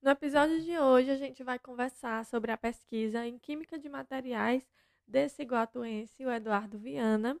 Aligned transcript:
No 0.00 0.10
episódio 0.10 0.60
de 0.60 0.78
hoje, 0.78 1.10
a 1.10 1.16
gente 1.16 1.42
vai 1.44 1.58
conversar 1.58 2.24
sobre 2.26 2.50
a 2.50 2.56
pesquisa 2.56 3.26
em 3.26 3.38
Química 3.38 3.78
de 3.78 3.88
Materiais 3.88 4.68
desse 5.06 5.42
iguatuense, 5.42 6.26
o 6.26 6.30
Eduardo 6.30 6.78
Viana, 6.78 7.38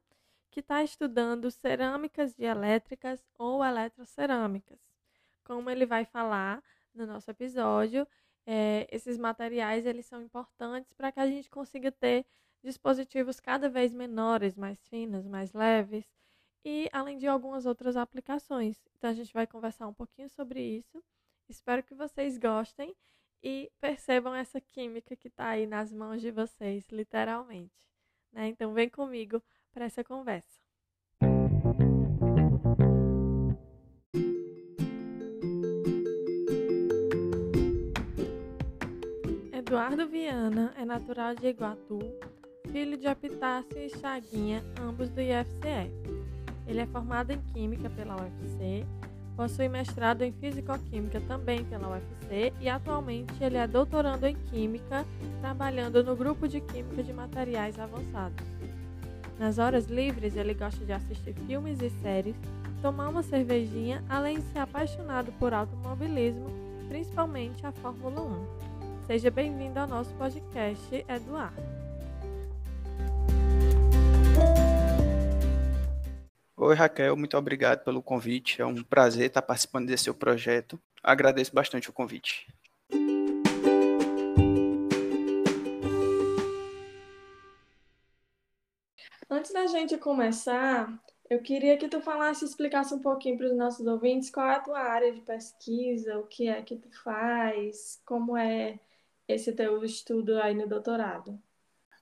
que 0.50 0.60
está 0.60 0.82
estudando 0.82 1.50
cerâmicas 1.50 2.34
dielétricas 2.34 3.24
ou 3.38 3.64
eletrocerâmicas. 3.64 4.78
Como 5.44 5.68
ele 5.70 5.86
vai 5.86 6.04
falar 6.04 6.62
no 6.94 7.06
nosso 7.06 7.30
episódio, 7.30 8.06
é, 8.46 8.86
esses 8.90 9.18
materiais 9.18 9.86
eles 9.86 10.06
são 10.06 10.22
importantes 10.22 10.92
para 10.92 11.10
que 11.10 11.20
a 11.20 11.26
gente 11.26 11.50
consiga 11.50 11.90
ter 11.90 12.24
dispositivos 12.62 13.40
cada 13.40 13.68
vez 13.68 13.92
menores, 13.92 14.56
mais 14.56 14.78
finos, 14.88 15.26
mais 15.26 15.52
leves 15.52 16.04
e 16.64 16.88
além 16.92 17.18
de 17.18 17.26
algumas 17.26 17.66
outras 17.66 17.96
aplicações. 17.96 18.80
Então 18.96 19.10
a 19.10 19.14
gente 19.14 19.32
vai 19.32 19.46
conversar 19.46 19.86
um 19.88 19.94
pouquinho 19.94 20.28
sobre 20.28 20.60
isso. 20.60 21.02
Espero 21.48 21.82
que 21.82 21.94
vocês 21.94 22.38
gostem 22.38 22.94
e 23.42 23.70
percebam 23.80 24.34
essa 24.34 24.60
química 24.60 25.16
que 25.16 25.28
está 25.28 25.48
aí 25.48 25.66
nas 25.66 25.92
mãos 25.92 26.20
de 26.20 26.30
vocês, 26.30 26.86
literalmente. 26.90 27.88
Né? 28.32 28.48
Então 28.48 28.72
vem 28.72 28.88
comigo 28.88 29.42
para 29.72 29.84
essa 29.84 30.04
conversa. 30.04 30.62
Eduardo 39.52 40.06
Viana 40.06 40.72
é 40.76 40.84
natural 40.84 41.34
de 41.34 41.46
Iguatu, 41.48 41.98
filho 42.70 42.96
de 42.96 43.06
Epitácio 43.06 43.78
e 43.78 43.88
Chaguinha, 43.88 44.62
ambos 44.80 45.08
do 45.08 45.20
IFCE. 45.20 46.21
Ele 46.66 46.80
é 46.80 46.86
formado 46.86 47.32
em 47.32 47.40
Química 47.52 47.90
pela 47.90 48.16
UFC, 48.16 48.86
possui 49.36 49.68
mestrado 49.68 50.22
em 50.22 50.32
Físico-Química 50.32 51.20
também 51.22 51.64
pela 51.64 51.88
UFC 51.88 52.52
e 52.60 52.68
atualmente 52.68 53.32
ele 53.42 53.56
é 53.56 53.66
doutorando 53.66 54.26
em 54.26 54.34
Química, 54.34 55.04
trabalhando 55.40 56.02
no 56.04 56.14
grupo 56.14 56.46
de 56.46 56.60
Química 56.60 57.02
de 57.02 57.12
Materiais 57.12 57.78
Avançados. 57.78 58.46
Nas 59.38 59.58
horas 59.58 59.86
livres, 59.86 60.36
ele 60.36 60.54
gosta 60.54 60.84
de 60.84 60.92
assistir 60.92 61.34
filmes 61.46 61.80
e 61.80 61.90
séries, 62.02 62.36
tomar 62.80 63.08
uma 63.08 63.22
cervejinha, 63.22 64.04
além 64.08 64.38
de 64.38 64.46
ser 64.52 64.60
apaixonado 64.60 65.32
por 65.32 65.52
automobilismo, 65.52 66.46
principalmente 66.88 67.64
a 67.66 67.72
Fórmula 67.72 68.20
1. 68.20 68.46
Seja 69.06 69.30
bem-vindo 69.30 69.80
ao 69.80 69.88
nosso 69.88 70.14
podcast, 70.14 71.04
Eduardo. 71.08 71.71
Oi, 76.72 76.76
Raquel, 76.76 77.14
muito 77.18 77.36
obrigado 77.36 77.84
pelo 77.84 78.02
convite. 78.02 78.62
É 78.62 78.64
um 78.64 78.82
prazer 78.82 79.26
estar 79.26 79.42
participando 79.42 79.88
desse 79.88 80.04
seu 80.04 80.14
projeto. 80.14 80.80
Agradeço 81.02 81.54
bastante 81.54 81.90
o 81.90 81.92
convite. 81.92 82.46
Antes 89.28 89.52
da 89.52 89.66
gente 89.66 89.98
começar, 89.98 90.98
eu 91.28 91.42
queria 91.42 91.76
que 91.76 91.88
tu 91.88 92.00
falasse, 92.00 92.46
explicasse 92.46 92.94
um 92.94 93.00
pouquinho 93.00 93.36
para 93.36 93.48
os 93.48 93.54
nossos 93.54 93.86
ouvintes 93.86 94.30
qual 94.30 94.48
é 94.48 94.54
a 94.54 94.60
tua 94.60 94.80
área 94.80 95.12
de 95.12 95.20
pesquisa, 95.20 96.18
o 96.18 96.26
que 96.26 96.48
é 96.48 96.62
que 96.62 96.76
tu 96.76 96.88
faz, 97.04 98.00
como 98.06 98.34
é 98.34 98.80
esse 99.28 99.52
teu 99.52 99.84
estudo 99.84 100.40
aí 100.40 100.54
no 100.54 100.66
doutorado? 100.66 101.38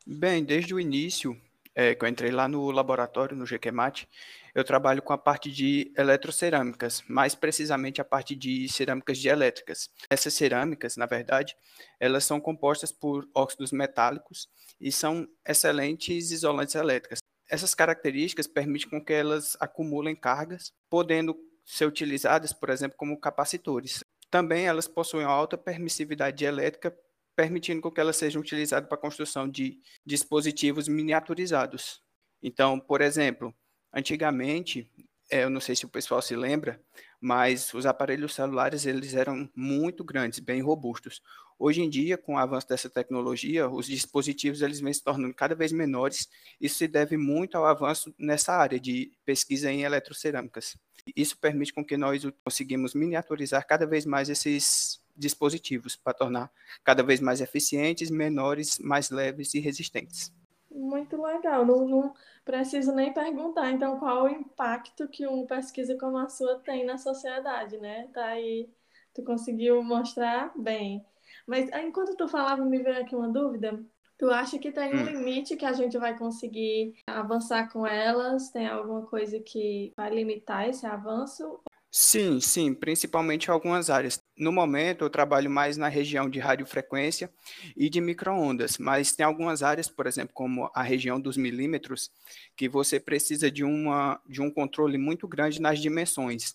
Bem, 0.06 0.44
desde 0.44 0.72
o 0.72 0.78
início, 0.78 1.36
é, 1.80 1.94
que 1.94 2.04
eu 2.04 2.08
entrei 2.08 2.30
lá 2.30 2.46
no 2.46 2.70
laboratório, 2.70 3.34
no 3.34 3.46
GQMAT, 3.46 4.06
eu 4.54 4.62
trabalho 4.62 5.00
com 5.00 5.14
a 5.14 5.18
parte 5.18 5.50
de 5.50 5.90
eletrocerâmicas, 5.96 7.02
mais 7.08 7.34
precisamente 7.34 8.02
a 8.02 8.04
parte 8.04 8.36
de 8.36 8.68
cerâmicas 8.68 9.16
dielétricas. 9.16 9.88
Essas 10.10 10.34
cerâmicas, 10.34 10.98
na 10.98 11.06
verdade, 11.06 11.56
elas 11.98 12.24
são 12.24 12.38
compostas 12.38 12.92
por 12.92 13.26
óxidos 13.34 13.72
metálicos 13.72 14.46
e 14.78 14.92
são 14.92 15.26
excelentes 15.46 16.30
isolantes 16.30 16.74
elétricas. 16.74 17.20
Essas 17.48 17.74
características 17.74 18.46
permitem 18.46 18.90
com 18.90 19.02
que 19.02 19.14
elas 19.14 19.56
acumulem 19.58 20.14
cargas, 20.14 20.74
podendo 20.90 21.34
ser 21.64 21.86
utilizadas, 21.86 22.52
por 22.52 22.68
exemplo, 22.68 22.98
como 22.98 23.18
capacitores. 23.18 24.04
Também 24.30 24.66
elas 24.66 24.86
possuem 24.86 25.24
alta 25.24 25.56
permissividade 25.56 26.44
elétrica, 26.44 26.94
permitindo 27.40 27.90
que 27.90 27.98
elas 27.98 28.16
sejam 28.16 28.42
utilizadas 28.42 28.86
para 28.86 28.98
a 28.98 29.00
construção 29.00 29.48
de 29.48 29.80
dispositivos 30.04 30.86
miniaturizados. 30.88 32.02
Então, 32.42 32.78
por 32.78 33.00
exemplo, 33.00 33.54
antigamente, 33.90 34.90
é, 35.30 35.44
eu 35.44 35.48
não 35.48 35.58
sei 35.58 35.74
se 35.74 35.86
o 35.86 35.88
pessoal 35.88 36.20
se 36.20 36.36
lembra, 36.36 36.78
mas 37.18 37.72
os 37.72 37.86
aparelhos 37.86 38.34
celulares 38.34 38.84
eles 38.84 39.14
eram 39.14 39.48
muito 39.56 40.04
grandes, 40.04 40.38
bem 40.38 40.60
robustos. 40.60 41.22
Hoje 41.58 41.80
em 41.80 41.88
dia, 41.88 42.18
com 42.18 42.34
o 42.34 42.38
avanço 42.38 42.68
dessa 42.68 42.90
tecnologia, 42.90 43.70
os 43.70 43.86
dispositivos 43.86 44.60
eles 44.60 44.80
vêm 44.80 44.92
se 44.92 45.02
tornando 45.02 45.32
cada 45.32 45.54
vez 45.54 45.72
menores. 45.72 46.28
Isso 46.60 46.76
se 46.76 46.86
deve 46.86 47.16
muito 47.16 47.56
ao 47.56 47.64
avanço 47.64 48.14
nessa 48.18 48.52
área 48.52 48.78
de 48.78 49.12
pesquisa 49.24 49.72
em 49.72 49.82
eletrocerâmicas. 49.82 50.76
Isso 51.16 51.38
permite 51.38 51.72
com 51.72 51.82
que 51.82 51.96
nós 51.96 52.22
conseguimos 52.44 52.92
miniaturizar 52.92 53.66
cada 53.66 53.86
vez 53.86 54.04
mais 54.04 54.28
esses 54.28 55.00
dispositivos 55.20 55.94
para 55.94 56.14
tornar 56.14 56.50
cada 56.82 57.02
vez 57.02 57.20
mais 57.20 57.40
eficientes, 57.40 58.10
menores, 58.10 58.78
mais 58.78 59.10
leves 59.10 59.54
e 59.54 59.60
resistentes. 59.60 60.32
Muito 60.70 61.20
legal. 61.20 61.66
Não, 61.66 61.86
não 61.86 62.14
preciso 62.44 62.92
nem 62.92 63.12
perguntar, 63.12 63.70
então, 63.70 63.98
qual 63.98 64.24
o 64.24 64.28
impacto 64.28 65.08
que 65.08 65.26
uma 65.26 65.46
pesquisa 65.46 65.96
como 65.98 66.16
a 66.18 66.28
sua 66.28 66.58
tem 66.60 66.84
na 66.84 66.96
sociedade, 66.96 67.76
né? 67.78 68.08
Tá 68.12 68.24
aí, 68.26 68.68
tu 69.14 69.22
conseguiu 69.22 69.82
mostrar 69.82 70.52
bem. 70.56 71.04
Mas 71.46 71.68
enquanto 71.84 72.16
tu 72.16 72.28
falava, 72.28 72.64
me 72.64 72.82
veio 72.82 73.00
aqui 73.00 73.14
uma 73.14 73.28
dúvida. 73.28 73.84
Tu 74.16 74.30
acha 74.30 74.58
que 74.58 74.70
tem 74.70 74.94
um 74.94 75.00
hum. 75.00 75.04
limite 75.04 75.56
que 75.56 75.64
a 75.64 75.72
gente 75.72 75.96
vai 75.96 76.16
conseguir 76.16 76.94
avançar 77.06 77.72
com 77.72 77.86
elas? 77.86 78.50
Tem 78.50 78.68
alguma 78.68 79.06
coisa 79.06 79.40
que 79.40 79.92
vai 79.96 80.10
limitar 80.10 80.68
esse 80.68 80.86
avanço? 80.86 81.58
Sim, 81.92 82.40
sim, 82.40 82.72
principalmente 82.72 83.46
em 83.46 83.50
algumas 83.50 83.90
áreas. 83.90 84.22
No 84.36 84.52
momento, 84.52 85.04
eu 85.04 85.10
trabalho 85.10 85.50
mais 85.50 85.76
na 85.76 85.88
região 85.88 86.30
de 86.30 86.38
radiofrequência 86.38 87.28
e 87.76 87.90
de 87.90 88.00
microondas, 88.00 88.78
mas 88.78 89.12
tem 89.12 89.26
algumas 89.26 89.60
áreas, 89.60 89.88
por 89.88 90.06
exemplo, 90.06 90.32
como 90.32 90.70
a 90.72 90.82
região 90.84 91.20
dos 91.20 91.36
milímetros, 91.36 92.12
que 92.56 92.68
você 92.68 93.00
precisa 93.00 93.50
de, 93.50 93.64
uma, 93.64 94.20
de 94.28 94.40
um 94.40 94.52
controle 94.52 94.96
muito 94.98 95.26
grande 95.26 95.60
nas 95.60 95.80
dimensões. 95.80 96.54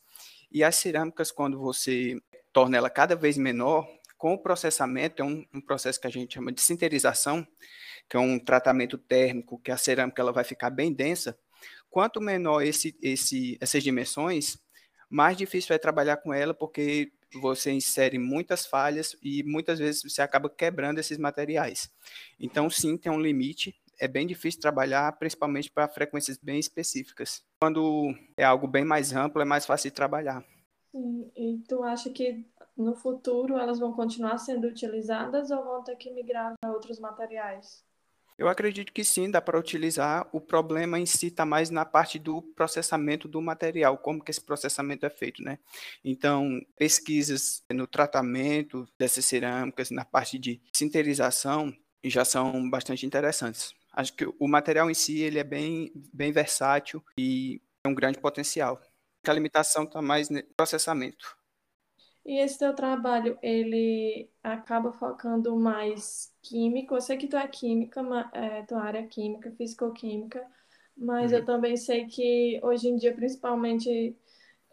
E 0.50 0.64
as 0.64 0.78
cerâmicas, 0.78 1.32
quando 1.32 1.60
você 1.60 2.18
torna 2.54 2.78
ela 2.78 2.90
cada 2.90 3.14
vez 3.14 3.38
menor, 3.38 3.86
com 4.18 4.34
o 4.34 4.38
processamento, 4.38 5.22
é 5.22 5.26
um, 5.26 5.46
um, 5.54 5.60
processo 5.60 6.00
que 6.00 6.08
a 6.08 6.10
gente 6.10 6.36
chama 6.36 6.54
de 6.54 6.62
sinterização, 6.62 7.46
que 8.10 8.16
é 8.16 8.20
um 8.20 8.40
tratamento 8.40 8.98
térmico, 8.98 9.60
que 9.60 9.70
a 9.72 9.78
cerâmica 9.78 10.22
ela 10.22 10.32
vai 10.32 10.46
ficar 10.46 10.70
bem 10.70 10.94
densa. 10.94 11.38
Quanto 11.90 12.22
menor 12.22 12.62
esse, 12.62 12.98
esse, 13.02 13.58
essas 13.60 13.84
dimensões, 13.84 14.58
mais 15.10 15.38
difícil 15.38 15.76
é 15.76 15.78
trabalhar 15.78 16.18
com 16.18 16.34
ela, 16.34 16.54
porque 16.54 17.12
você 17.34 17.72
insere 17.72 18.18
muitas 18.18 18.66
falhas 18.66 19.16
e 19.22 19.44
muitas 19.44 19.80
vezes 19.80 20.04
você 20.04 20.22
acaba 20.22 20.50
quebrando 20.50 21.00
esses 21.00 21.18
materiais. 21.18 21.90
Então, 22.40 22.70
sim, 22.70 22.98
tem 22.98 23.12
um 23.12 23.20
limite. 23.20 23.76
É 24.00 24.08
bem 24.08 24.28
difícil 24.28 24.60
trabalhar, 24.60 25.12
principalmente 25.14 25.72
para 25.72 25.88
frequências 25.88 26.38
bem 26.38 26.60
específicas. 26.60 27.44
Quando 27.60 28.14
é 28.38 28.44
algo 28.44 28.68
bem 28.68 28.84
mais 28.84 29.14
amplo, 29.14 29.42
é 29.42 29.46
mais 29.46 29.66
fácil 29.66 29.90
de 29.90 29.96
trabalhar. 29.96 30.44
Sim, 30.92 31.32
e 31.36 31.64
tu 31.68 31.84
acha 31.84 32.10
que 32.10 32.46
no 32.76 32.96
futuro 32.96 33.58
elas 33.58 33.80
vão 33.80 33.94
continuar 33.94 34.38
sendo 34.38 34.68
utilizadas 34.68 35.50
ou 35.50 35.64
vão 35.64 35.84
ter 35.84 35.96
que 35.96 36.12
migrar 36.12 36.54
para 36.60 36.72
outros 36.72 37.00
materiais? 37.00 37.84
Eu 38.38 38.50
acredito 38.50 38.92
que 38.92 39.04
sim, 39.04 39.32
dá 39.32 39.42
para 39.42 39.58
utilizar. 39.58 40.28
O 40.34 40.42
problema 40.42 41.00
em 41.00 41.06
si 41.06 41.28
está 41.28 41.46
mais 41.46 41.70
na 41.70 41.86
parte 41.86 42.20
do 42.20 42.42
processamento 42.42 43.28
do 43.28 43.42
material, 43.42 43.98
como 43.98 44.22
que 44.24 44.30
esse 44.30 44.42
processamento 44.42 45.06
é 45.06 45.10
feito, 45.10 45.42
né? 45.42 45.58
Então, 46.04 46.60
pesquisas 46.78 47.64
no 47.72 47.88
tratamento 47.88 48.86
dessas 49.00 49.26
cerâmicas, 49.26 49.90
na 49.90 50.04
parte 50.04 50.38
de 50.38 50.62
sinterização, 50.76 51.74
já 52.04 52.26
são 52.26 52.70
bastante 52.70 53.06
interessantes. 53.06 53.74
Acho 53.94 54.14
que 54.14 54.26
o 54.38 54.48
material 54.48 54.92
em 54.92 54.94
si 54.94 55.22
ele 55.22 55.40
é 55.40 55.44
bem, 55.44 55.92
bem 56.14 56.32
versátil 56.32 57.04
e 57.18 57.62
tem 57.82 57.92
um 57.92 57.96
grande 57.96 58.20
potencial. 58.20 58.82
a 59.26 59.34
limitação 59.34 59.86
está 59.86 60.02
mais 60.02 60.30
no 60.30 60.44
processamento. 60.56 61.36
E 62.26 62.40
esse 62.40 62.58
teu 62.58 62.74
trabalho, 62.74 63.38
ele 63.42 64.28
acaba 64.44 64.92
focando 64.92 65.56
mais 65.56 66.34
químico. 66.42 66.96
Eu 66.96 67.02
sei 67.02 67.18
que 67.18 67.28
tu 67.28 67.38
é 67.38 67.48
química, 67.48 68.02
é, 68.34 68.64
tua 68.64 68.82
área 68.82 69.00
é 69.00 69.04
química, 69.04 69.52
físico-química, 69.52 70.44
mas 70.98 71.32
uhum. 71.32 71.38
eu 71.38 71.46
também 71.46 71.78
sei 71.78 72.08
que 72.08 72.60
hoje 72.64 72.88
em 72.88 72.96
dia, 72.96 73.14
principalmente, 73.14 74.18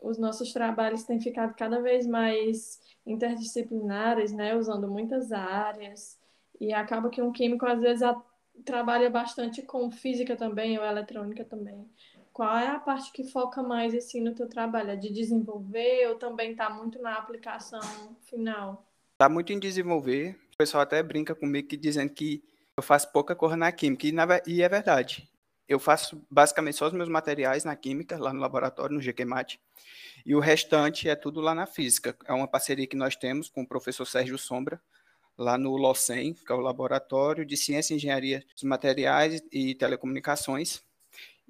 os 0.01 0.19
nossos 0.19 0.51
trabalhos 0.53 1.05
têm 1.05 1.21
ficado 1.21 1.55
cada 1.55 1.81
vez 1.83 2.07
mais 2.07 2.81
interdisciplinares, 3.05 4.33
né? 4.33 4.57
Usando 4.57 4.89
muitas 4.89 5.31
áreas. 5.31 6.19
E 6.59 6.73
acaba 6.73 7.11
que 7.11 7.21
um 7.21 7.33
químico, 7.33 7.67
às 7.67 7.81
vezes, 7.81 8.03
trabalha 8.65 9.11
bastante 9.11 9.61
com 9.61 9.91
física 9.91 10.37
também, 10.37 10.79
ou 10.79 10.85
eletrônica 10.85 11.45
também. 11.45 11.87
Qual 12.33 12.57
é 12.57 12.69
a 12.69 12.79
parte 12.79 13.13
que 13.13 13.25
foca 13.25 13.63
mais 13.63 13.95
assim 13.95 14.21
no 14.21 14.35
teu 14.35 14.49
trabalho? 14.49 14.91
É 14.91 14.97
de 14.97 15.13
desenvolver 15.13 16.09
ou 16.09 16.17
também 16.17 16.53
está 16.53 16.71
muito 16.71 17.01
na 17.01 17.17
aplicação 17.17 18.17
final? 18.23 18.87
Está 19.13 19.29
muito 19.29 19.53
em 19.53 19.59
desenvolver. 19.59 20.39
O 20.55 20.57
pessoal 20.57 20.83
até 20.83 21.03
brinca 21.03 21.35
comigo 21.35 21.69
que 21.69 21.77
dizendo 21.77 22.11
que 22.11 22.43
eu 22.77 22.83
faço 22.83 23.13
pouca 23.13 23.37
coisa 23.37 23.57
na 23.57 23.71
química 23.71 24.07
e, 24.07 24.13
na, 24.13 24.27
e 24.47 24.63
é 24.63 24.69
verdade. 24.69 25.31
Eu 25.69 25.79
faço 25.79 26.25
basicamente 26.31 26.77
só 26.77 26.87
os 26.87 26.93
meus 26.93 27.09
materiais 27.09 27.65
na 27.65 27.77
química, 27.77 28.19
lá 28.19 28.33
no 28.33 28.41
laboratório, 28.41 28.95
no 28.95 29.01
GQMAT, 29.01 29.61
e 30.25 30.35
o 30.35 30.41
restante 30.41 31.09
é 31.09 31.15
tudo 31.15 31.41
lá 31.41 31.55
na 31.55 31.67
física. 31.67 32.17
É 32.27 32.33
uma 32.33 32.49
parceria 32.49 32.87
que 32.87 32.97
nós 32.97 33.15
temos 33.15 33.49
com 33.49 33.63
o 33.63 33.69
professor 33.69 34.07
Sérgio 34.07 34.39
Sombra, 34.39 34.81
lá 35.37 35.57
no 35.57 35.77
LOCEM, 35.77 36.35
que 36.35 36.53
é 36.53 36.55
o 36.55 36.61
Laboratório 36.61 37.45
de 37.45 37.57
Ciência 37.57 37.95
e 37.95 37.97
Engenharia 37.97 38.45
dos 38.55 38.65
Materiais 38.65 39.43
e 39.51 39.75
Telecomunicações, 39.75 40.83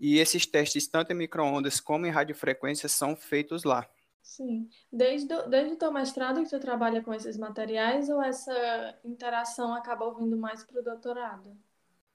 e 0.03 0.19
esses 0.19 0.45
testes, 0.45 0.89
tanto 0.89 1.13
em 1.13 1.15
microondas 1.15 1.79
como 1.79 2.05
em 2.05 2.11
radiofrequência, 2.11 2.89
são 2.89 3.15
feitos 3.15 3.63
lá. 3.63 3.89
Sim. 4.21 4.69
Desde, 4.93 5.29
do, 5.29 5.49
desde 5.49 5.75
o 5.75 5.77
teu 5.77 5.93
mestrado 5.93 6.43
que 6.43 6.51
tu 6.51 6.59
trabalha 6.59 7.01
com 7.01 7.15
esses 7.15 7.39
materiais 7.39 8.09
ou 8.09 8.21
essa 8.21 8.99
interação 9.05 9.73
acaba 9.73 10.13
vindo 10.13 10.37
mais 10.37 10.65
para 10.65 10.81
o 10.81 10.83
doutorado? 10.83 11.57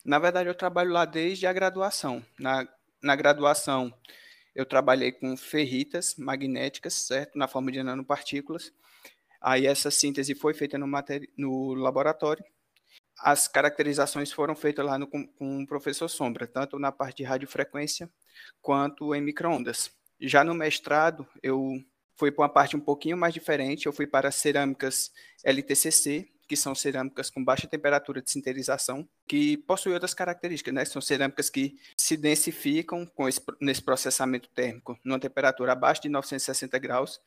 Na 0.03 0.19
verdade, 0.19 0.49
eu 0.49 0.53
trabalho 0.53 0.91
lá 0.91 1.05
desde 1.05 1.47
a 1.47 1.53
graduação. 1.53 2.21
Na, 2.37 2.67
na 3.01 3.15
graduação, 3.15 3.93
eu 4.53 4.65
trabalhei 4.65 5.13
com 5.13 5.37
ferritas 5.37 6.13
magnéticas, 6.17 6.93
certo? 6.93 7.37
Na 7.37 7.47
forma 7.47 7.71
de 7.71 7.81
nanopartículas. 7.81 8.73
Aí 9.39 9.65
essa 9.65 9.89
síntese 9.89 10.35
foi 10.35 10.53
feita 10.53 10.77
no, 10.77 10.87
no 11.37 11.73
laboratório 11.73 12.43
as 13.19 13.47
caracterizações 13.47 14.31
foram 14.31 14.55
feitas 14.55 14.85
lá 14.85 14.97
no, 14.97 15.07
com, 15.07 15.25
com 15.27 15.63
o 15.63 15.67
professor 15.67 16.07
Sombra, 16.07 16.47
tanto 16.47 16.77
na 16.77 16.91
parte 16.91 17.17
de 17.17 17.23
radiofrequência 17.23 18.09
quanto 18.61 19.13
em 19.15 19.21
microondas. 19.21 19.91
Já 20.19 20.43
no 20.43 20.53
mestrado, 20.53 21.27
eu 21.41 21.83
fui 22.15 22.31
para 22.31 22.43
uma 22.43 22.49
parte 22.49 22.75
um 22.75 22.79
pouquinho 22.79 23.17
mais 23.17 23.33
diferente, 23.33 23.85
eu 23.85 23.93
fui 23.93 24.07
para 24.07 24.31
cerâmicas 24.31 25.11
LTCC, 25.43 26.27
que 26.47 26.55
são 26.55 26.73
cerâmicas 26.73 27.29
com 27.29 27.43
baixa 27.43 27.67
temperatura 27.67 28.21
de 28.21 28.31
sinterização, 28.31 29.07
que 29.27 29.57
possuem 29.57 29.93
outras 29.93 30.13
características, 30.13 30.73
né? 30.73 30.85
São 30.85 31.01
cerâmicas 31.01 31.49
que 31.49 31.77
se 31.97 32.15
densificam 32.15 33.05
com 33.05 33.27
esse, 33.27 33.41
nesse 33.59 33.81
processamento 33.81 34.49
térmico 34.49 34.97
numa 35.03 35.19
temperatura 35.19 35.73
abaixo 35.73 36.01
de 36.01 36.09
960 36.09 36.79
graus, 36.79 37.19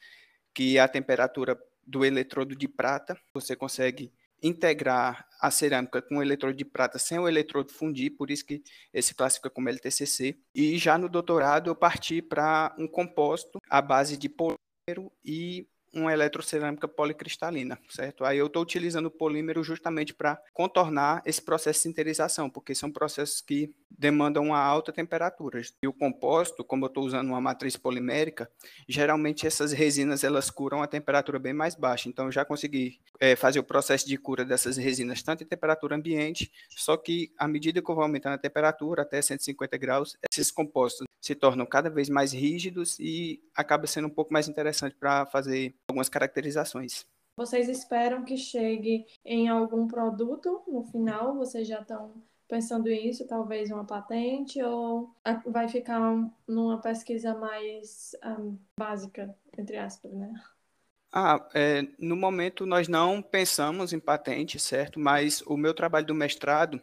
que 0.55 0.79
é 0.79 0.81
a 0.81 0.89
temperatura 0.89 1.61
do 1.87 2.05
eletrodo 2.05 2.57
de 2.57 2.67
prata. 2.67 3.17
Você 3.35 3.55
consegue 3.55 4.11
integrar 4.43 5.27
a 5.41 5.51
cerâmica 5.51 6.03
com 6.03 6.19
o 6.19 6.23
eletrodo 6.23 6.57
de 6.57 6.65
prata 6.65 6.99
sem 6.99 7.19
o 7.19 7.29
eletrodo 7.29 7.73
fundir, 7.73 8.17
por 8.17 8.31
isso 8.31 8.45
que 8.45 8.63
esse 8.93 9.15
classifica 9.15 9.51
como 9.51 9.69
LTCC. 9.69 10.39
E 10.55 10.77
já 10.79 10.99
no 10.99 11.09
doutorado 11.09 11.71
eu 11.71 11.77
parti 11.77 12.21
para 12.21 12.75
um 12.79 12.87
composto 12.87 13.59
à 13.69 13.81
base 13.81 14.17
de 14.17 14.29
polímero 14.29 15.11
e 15.25 15.67
uma 15.93 16.13
eletrocerâmica 16.13 16.87
policristalina, 16.87 17.79
certo? 17.89 18.25
Aí 18.25 18.39
eu 18.39 18.47
estou 18.47 18.63
utilizando 18.63 19.07
o 19.07 19.11
polímero 19.11 19.63
justamente 19.63 20.15
para 20.15 20.41
contornar 20.53 21.23
esse 21.27 21.43
processo 21.43 21.79
de 21.79 21.83
sinterização, 21.83 22.49
porque 22.49 22.75
são 22.75 22.91
processos 22.91 23.41
que 23.41 23.75
demandam 23.91 24.45
uma 24.45 24.59
alta 24.59 24.93
temperatura. 24.93 25.61
E 25.83 25.89
o 25.89 25.93
composto, 25.93 26.65
como 26.65 26.85
eu 26.85 26.89
estou 26.89 27.05
usando 27.05 27.29
uma 27.29 27.41
matriz 27.41 27.77
polimérica, 27.77 28.51
geralmente 28.89 29.47
essas 29.47 29.73
resinas 29.73 30.23
elas 30.23 30.51
curam 30.51 30.83
a 30.83 30.87
temperatura 30.87 31.39
bem 31.39 31.53
mais 31.53 31.75
baixa. 31.75 32.09
Então 32.09 32.27
eu 32.27 32.33
já 32.33 32.45
consegui 32.45 33.01
é, 33.19 33.35
fazer 33.35 33.59
o 33.59 33.65
processo 33.65 34.07
de 34.07 34.17
cura 34.17 34.45
dessas 34.45 34.77
resinas 34.77 35.23
tanto 35.23 35.43
em 35.43 35.47
temperatura 35.47 35.97
ambiente, 35.97 36.51
só 36.71 36.97
que 36.97 37.33
à 37.37 37.49
medida 37.49 37.83
que 37.83 37.91
eu 37.91 37.95
vou 37.95 38.05
aumentando 38.05 38.35
a 38.35 38.39
temperatura 38.39 39.03
até 39.03 39.21
150 39.21 39.77
graus, 39.77 40.17
esses 40.31 40.51
compostos 40.51 41.07
se 41.21 41.35
tornam 41.35 41.67
cada 41.67 41.91
vez 41.91 42.09
mais 42.09 42.33
rígidos 42.33 42.99
e 42.99 43.43
acaba 43.55 43.87
sendo 43.87 44.07
um 44.07 44.11
pouco 44.11 44.33
mais 44.33 44.49
interessante 44.49 44.97
para 44.99 45.27
fazer 45.27 45.75
algumas 45.89 46.09
caracterizações. 46.09 47.07
Vocês 47.37 47.69
esperam 47.69 48.25
que 48.25 48.37
chegue 48.37 49.07
em 49.25 49.49
algum 49.49 49.87
produto 49.87 50.63
no 50.67 50.85
final? 50.85 51.37
Vocês 51.37 51.67
já 51.67 51.81
estão 51.81 52.15
pensando 52.49 52.91
isso, 52.91 53.27
talvez 53.27 53.71
uma 53.71 53.85
patente, 53.85 54.61
ou 54.63 55.15
vai 55.47 55.69
ficar 55.69 56.01
numa 56.47 56.81
pesquisa 56.81 57.33
mais 57.35 58.17
um, 58.25 58.59
básica, 58.79 59.35
entre 59.57 59.77
aspas, 59.77 60.13
né? 60.13 60.33
Ah, 61.13 61.49
é, 61.55 61.83
no 61.99 62.15
momento 62.15 62.67
nós 62.67 62.89
não 62.89 63.23
pensamos 63.23 63.93
em 63.93 63.99
patente, 63.99 64.59
certo? 64.59 65.01
Mas 65.01 65.43
o 65.43 65.57
meu 65.57 65.75
trabalho 65.75 66.07
do 66.07 66.15
mestrado, 66.15 66.81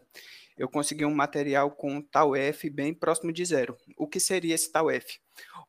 eu 0.57 0.67
consegui 0.67 1.05
um 1.05 1.13
material 1.13 1.69
com 1.71 2.01
tau 2.01 2.35
F 2.35 2.69
bem 2.69 2.93
próximo 2.93 3.31
de 3.31 3.45
zero. 3.45 3.77
O 3.95 4.07
que 4.07 4.19
seria 4.19 4.55
esse 4.55 4.71
tau 4.71 4.89
F? 4.89 5.19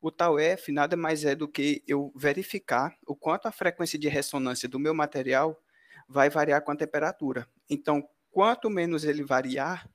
O 0.01 0.11
tau 0.11 0.39
F 0.39 0.73
nada 0.73 0.97
mais 0.97 1.25
é 1.25 1.35
do 1.35 1.47
que 1.47 1.83
eu 1.87 2.13
verificar 2.17 2.97
o 3.07 3.15
quanto 3.15 3.47
a 3.47 3.53
frequência 3.53 3.99
de 3.99 4.09
ressonância 4.09 4.69
do 4.69 4.79
meu 4.79 4.95
material 4.95 5.61
vai 6.09 6.31
variar 6.31 6.63
com 6.63 6.73
a 6.73 6.77
temperatura. 6.77 7.47
Então, 7.69 8.09
quanto 8.31 8.71
menos 8.71 9.05
ele 9.05 9.23
variar, 9.23 9.89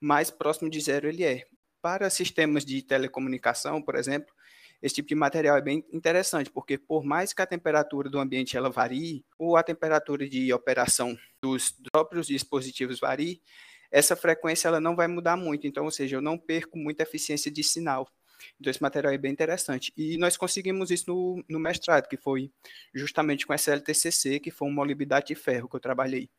mais 0.00 0.30
próximo 0.30 0.70
de 0.70 0.80
zero 0.80 1.08
ele 1.08 1.24
é. 1.24 1.44
Para 1.82 2.08
sistemas 2.10 2.64
de 2.64 2.82
telecomunicação, 2.82 3.82
por 3.82 3.94
exemplo, 3.94 4.34
esse 4.80 4.96
tipo 4.96 5.08
de 5.08 5.14
material 5.14 5.56
é 5.56 5.60
bem 5.60 5.84
interessante, 5.92 6.50
porque 6.50 6.78
por 6.78 7.04
mais 7.04 7.32
que 7.32 7.42
a 7.42 7.46
temperatura 7.46 8.08
do 8.08 8.18
ambiente 8.18 8.56
ela 8.56 8.70
varie, 8.70 9.24
ou 9.38 9.56
a 9.56 9.62
temperatura 9.62 10.28
de 10.28 10.52
operação 10.52 11.16
dos 11.42 11.74
próprios 11.92 12.28
dispositivos 12.28 13.00
varie, 13.00 13.42
essa 13.90 14.16
frequência 14.16 14.68
ela 14.68 14.80
não 14.80 14.94
vai 14.94 15.06
mudar 15.06 15.36
muito, 15.36 15.66
então, 15.66 15.84
ou 15.84 15.90
seja, 15.90 16.16
eu 16.16 16.20
não 16.20 16.38
perco 16.38 16.78
muita 16.78 17.02
eficiência 17.02 17.50
de 17.50 17.62
sinal. 17.62 18.08
Então, 18.60 18.70
esse 18.70 18.82
material 18.82 19.12
é 19.12 19.18
bem 19.18 19.32
interessante. 19.32 19.92
E 19.96 20.16
nós 20.16 20.36
conseguimos 20.36 20.90
isso 20.90 21.04
no, 21.08 21.44
no 21.48 21.58
mestrado, 21.58 22.08
que 22.08 22.16
foi 22.16 22.50
justamente 22.94 23.46
com 23.46 23.52
essa 23.52 23.72
LTCC, 23.72 24.38
que 24.40 24.50
foi 24.50 24.68
um 24.68 24.72
molibdate 24.72 25.34
de 25.34 25.40
ferro 25.40 25.68
que 25.68 25.76
eu 25.76 25.80
trabalhei. 25.80 26.30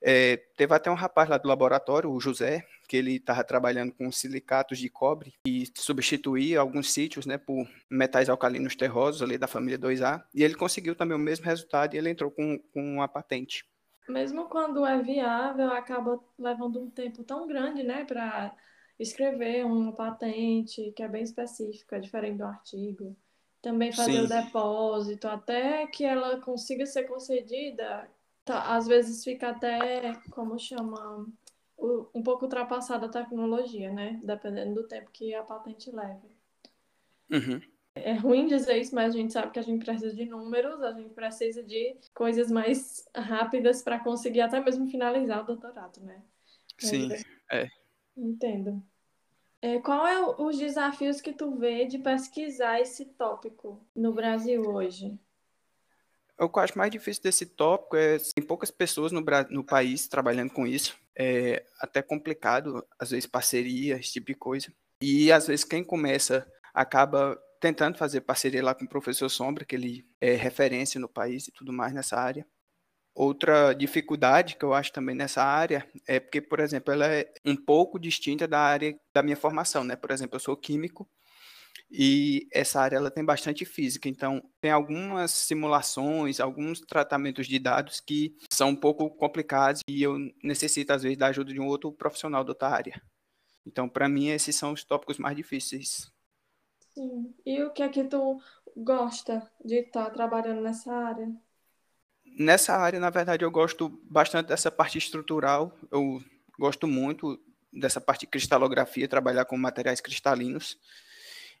É, 0.00 0.36
teve 0.56 0.72
até 0.74 0.90
um 0.90 0.94
rapaz 0.94 1.28
lá 1.28 1.38
do 1.38 1.48
laboratório, 1.48 2.10
o 2.10 2.20
José, 2.20 2.64
que 2.88 2.96
ele 2.96 3.16
estava 3.16 3.42
trabalhando 3.42 3.92
com 3.92 4.10
silicatos 4.12 4.78
de 4.78 4.88
cobre 4.88 5.34
e 5.46 5.64
substituía 5.76 6.60
alguns 6.60 6.92
sítios 6.92 7.26
né, 7.26 7.36
por 7.36 7.68
metais 7.90 8.28
alcalinos 8.28 8.76
terrosos 8.76 9.22
ali 9.22 9.36
da 9.36 9.48
família 9.48 9.78
2A, 9.78 10.22
e 10.32 10.44
ele 10.44 10.54
conseguiu 10.54 10.94
também 10.94 11.16
o 11.16 11.20
mesmo 11.20 11.44
resultado 11.44 11.94
e 11.94 11.98
ele 11.98 12.10
entrou 12.10 12.30
com, 12.30 12.58
com 12.72 12.94
uma 12.94 13.08
patente 13.08 13.64
mesmo 14.08 14.46
quando 14.48 14.84
é 14.84 15.00
viável, 15.02 15.70
acaba 15.70 16.20
levando 16.38 16.80
um 16.80 16.90
tempo 16.90 17.22
tão 17.24 17.46
grande, 17.46 17.82
né, 17.82 18.04
para 18.04 18.54
escrever 18.98 19.64
uma 19.64 19.92
patente 19.92 20.92
que 20.92 21.02
é 21.02 21.08
bem 21.08 21.22
específica, 21.22 22.00
diferente 22.00 22.38
do 22.38 22.44
artigo. 22.44 23.16
Também 23.60 23.92
fazer 23.92 24.20
Sim. 24.20 24.24
o 24.24 24.28
depósito, 24.28 25.28
até 25.28 25.86
que 25.86 26.04
ela 26.04 26.40
consiga 26.40 26.86
ser 26.86 27.04
concedida, 27.04 28.08
tá, 28.44 28.76
às 28.76 28.86
vezes 28.86 29.24
fica 29.24 29.50
até, 29.50 30.14
como 30.30 30.58
chama, 30.58 31.26
um 32.14 32.22
pouco 32.22 32.44
ultrapassada 32.44 33.06
a 33.06 33.10
tecnologia, 33.10 33.92
né? 33.92 34.20
Dependendo 34.22 34.74
do 34.74 34.88
tempo 34.88 35.10
que 35.12 35.34
a 35.34 35.42
patente 35.42 35.90
leve. 35.90 36.28
Uhum 37.30 37.77
é 38.04 38.14
ruim 38.14 38.46
dizer 38.46 38.76
isso, 38.78 38.94
mas 38.94 39.14
a 39.14 39.16
gente 39.18 39.32
sabe 39.32 39.52
que 39.52 39.58
a 39.58 39.62
gente 39.62 39.84
precisa 39.84 40.14
de 40.14 40.24
números, 40.24 40.82
a 40.82 40.92
gente 40.92 41.10
precisa 41.10 41.62
de 41.62 41.96
coisas 42.14 42.50
mais 42.50 43.08
rápidas 43.14 43.82
para 43.82 43.98
conseguir 43.98 44.40
até 44.40 44.60
mesmo 44.60 44.86
finalizar 44.86 45.42
o 45.42 45.46
doutorado, 45.46 46.00
né? 46.00 46.22
Sim, 46.78 47.08
é. 47.50 47.68
Entendo. 48.16 48.82
É, 49.60 49.78
qual 49.80 50.06
é 50.06 50.20
os 50.40 50.56
desafios 50.56 51.20
que 51.20 51.32
tu 51.32 51.56
vê 51.56 51.84
de 51.84 51.98
pesquisar 51.98 52.80
esse 52.80 53.04
tópico 53.04 53.84
no 53.94 54.12
Brasil 54.12 54.62
hoje? 54.62 55.18
O 56.38 56.48
que 56.48 56.58
eu 56.58 56.62
acho 56.62 56.78
mais 56.78 56.92
difícil 56.92 57.22
desse 57.24 57.44
tópico 57.44 57.96
é 57.96 58.18
tem 58.18 58.44
poucas 58.46 58.70
pessoas 58.70 59.10
no, 59.10 59.24
no 59.50 59.64
país 59.64 60.06
trabalhando 60.06 60.52
com 60.52 60.64
isso. 60.64 60.96
É 61.16 61.64
até 61.80 62.00
complicado, 62.00 62.86
às 62.96 63.10
vezes 63.10 63.26
parceria, 63.26 63.96
esse 63.96 64.12
tipo 64.12 64.28
de 64.28 64.34
coisa. 64.34 64.72
E 65.00 65.32
às 65.32 65.48
vezes 65.48 65.64
quem 65.64 65.82
começa 65.82 66.46
acaba 66.72 67.36
tentando 67.60 67.98
fazer 67.98 68.20
parceria 68.22 68.62
lá 68.62 68.74
com 68.74 68.84
o 68.84 68.88
professor 68.88 69.28
Sombra, 69.28 69.64
que 69.64 69.74
ele 69.74 70.06
é 70.20 70.34
referência 70.34 71.00
no 71.00 71.08
país 71.08 71.48
e 71.48 71.52
tudo 71.52 71.72
mais 71.72 71.92
nessa 71.92 72.16
área. 72.16 72.46
Outra 73.14 73.72
dificuldade 73.72 74.56
que 74.56 74.64
eu 74.64 74.72
acho 74.72 74.92
também 74.92 75.14
nessa 75.14 75.42
área 75.42 75.86
é 76.06 76.20
porque, 76.20 76.40
por 76.40 76.60
exemplo, 76.60 76.92
ela 76.92 77.06
é 77.06 77.28
um 77.44 77.56
pouco 77.56 77.98
distinta 77.98 78.46
da 78.46 78.60
área 78.60 78.96
da 79.12 79.22
minha 79.22 79.36
formação, 79.36 79.82
né? 79.82 79.96
Por 79.96 80.12
exemplo, 80.12 80.36
eu 80.36 80.40
sou 80.40 80.56
químico 80.56 81.08
e 81.90 82.46
essa 82.52 82.80
área 82.80 82.96
ela 82.96 83.10
tem 83.10 83.24
bastante 83.24 83.64
física, 83.64 84.08
então 84.08 84.42
tem 84.60 84.70
algumas 84.70 85.30
simulações, 85.32 86.38
alguns 86.38 86.80
tratamentos 86.80 87.46
de 87.46 87.58
dados 87.58 88.00
que 88.00 88.36
são 88.52 88.70
um 88.70 88.76
pouco 88.76 89.10
complicados 89.10 89.80
e 89.88 90.02
eu 90.02 90.16
necessito 90.42 90.92
às 90.92 91.02
vezes 91.02 91.18
da 91.18 91.28
ajuda 91.28 91.52
de 91.52 91.60
um 91.60 91.66
outro 91.66 91.92
profissional 91.92 92.44
da 92.44 92.52
outra 92.52 92.68
área. 92.68 93.02
Então, 93.66 93.88
para 93.88 94.08
mim, 94.08 94.28
esses 94.28 94.54
são 94.54 94.72
os 94.72 94.84
tópicos 94.84 95.18
mais 95.18 95.36
difíceis. 95.36 96.10
Sim. 96.98 97.32
E 97.46 97.62
o 97.62 97.70
que 97.70 97.80
é 97.80 97.88
que 97.88 98.02
tu 98.02 98.42
gosta 98.76 99.48
de 99.64 99.76
estar 99.76 100.10
trabalhando 100.10 100.60
nessa 100.60 100.92
área? 100.92 101.32
Nessa 102.36 102.74
área, 102.74 102.98
na 102.98 103.08
verdade, 103.08 103.44
eu 103.44 103.50
gosto 103.52 103.88
bastante 104.10 104.48
dessa 104.48 104.68
parte 104.68 104.98
estrutural. 104.98 105.78
Eu 105.92 106.20
gosto 106.58 106.88
muito 106.88 107.40
dessa 107.72 108.00
parte 108.00 108.22
de 108.22 108.26
cristalografia, 108.26 109.06
trabalhar 109.06 109.44
com 109.44 109.56
materiais 109.56 110.00
cristalinos. 110.00 110.76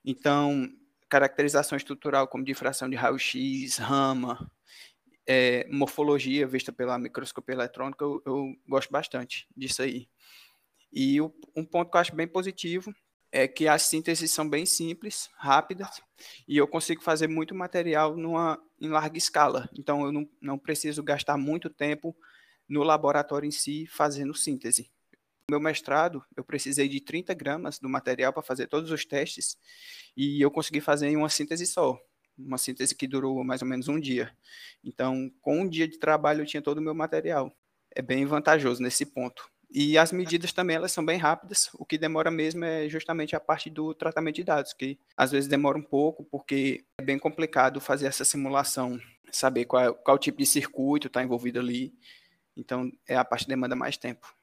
Então, 0.04 0.68
caracterização 1.08 1.76
estrutural 1.76 2.26
como 2.26 2.42
difração 2.44 2.90
de 2.90 2.96
raio-x, 2.96 3.78
rama, 3.78 4.50
é, 5.24 5.68
morfologia 5.70 6.48
vista 6.48 6.72
pela 6.72 6.98
microscopia 6.98 7.54
eletrônica, 7.54 8.04
eu, 8.04 8.20
eu, 8.26 8.56
gosto 8.68 8.90
bastante 8.90 9.46
disso 9.56 9.82
aí. 9.82 10.08
E 10.92 11.20
o, 11.20 11.32
um 11.54 11.64
ponto 11.64 11.92
que 11.92 11.96
eu 11.96 12.00
acho 12.00 12.16
bem 12.16 12.26
positivo 12.26 12.92
é 13.30 13.46
que 13.46 13.68
as 13.68 13.82
sínteses 13.82 14.30
são 14.30 14.48
bem 14.48 14.64
simples, 14.64 15.28
rápidas, 15.36 16.00
e 16.46 16.56
eu 16.56 16.66
consigo 16.66 17.02
fazer 17.02 17.28
muito 17.28 17.54
material 17.54 18.16
numa, 18.16 18.60
em 18.80 18.88
larga 18.88 19.18
escala. 19.18 19.68
Então, 19.78 20.04
eu 20.04 20.12
não, 20.12 20.28
não 20.40 20.58
preciso 20.58 21.02
gastar 21.02 21.36
muito 21.36 21.68
tempo 21.68 22.16
no 22.68 22.82
laboratório 22.82 23.46
em 23.46 23.50
si 23.50 23.86
fazendo 23.86 24.34
síntese 24.34 24.90
meu 25.50 25.60
mestrado, 25.60 26.22
eu 26.36 26.44
precisei 26.44 26.88
de 26.88 27.00
30 27.00 27.32
gramas 27.32 27.78
do 27.78 27.88
material 27.88 28.32
para 28.32 28.42
fazer 28.42 28.66
todos 28.66 28.90
os 28.90 29.04
testes 29.06 29.56
e 30.14 30.42
eu 30.42 30.50
consegui 30.50 30.80
fazer 30.80 31.08
em 31.08 31.16
uma 31.16 31.30
síntese 31.30 31.66
só, 31.66 31.98
uma 32.36 32.58
síntese 32.58 32.94
que 32.94 33.06
durou 33.06 33.42
mais 33.42 33.62
ou 33.62 33.68
menos 33.68 33.88
um 33.88 33.98
dia. 33.98 34.30
Então, 34.84 35.32
com 35.40 35.60
um 35.60 35.68
dia 35.68 35.88
de 35.88 35.98
trabalho, 35.98 36.42
eu 36.42 36.46
tinha 36.46 36.60
todo 36.60 36.78
o 36.78 36.82
meu 36.82 36.94
material. 36.94 37.50
É 37.90 38.02
bem 38.02 38.26
vantajoso 38.26 38.82
nesse 38.82 39.06
ponto. 39.06 39.50
E 39.70 39.98
as 39.98 40.12
medidas 40.12 40.52
também 40.52 40.76
elas 40.76 40.92
são 40.92 41.04
bem 41.04 41.18
rápidas. 41.18 41.68
O 41.74 41.84
que 41.84 41.98
demora 41.98 42.30
mesmo 42.30 42.64
é 42.64 42.88
justamente 42.88 43.36
a 43.36 43.40
parte 43.40 43.68
do 43.68 43.92
tratamento 43.92 44.36
de 44.36 44.44
dados, 44.44 44.72
que 44.72 44.98
às 45.16 45.30
vezes 45.30 45.48
demora 45.48 45.76
um 45.76 45.82
pouco, 45.82 46.24
porque 46.24 46.84
é 46.98 47.04
bem 47.04 47.18
complicado 47.18 47.80
fazer 47.80 48.06
essa 48.06 48.24
simulação, 48.24 48.98
saber 49.30 49.66
qual, 49.66 49.94
qual 49.94 50.18
tipo 50.18 50.38
de 50.38 50.46
circuito 50.46 51.06
está 51.08 51.22
envolvido 51.22 51.60
ali. 51.60 51.94
Então, 52.56 52.90
é 53.06 53.16
a 53.16 53.24
parte 53.24 53.44
que 53.44 53.50
demanda 53.50 53.76
mais 53.76 53.96
tempo. 53.96 54.34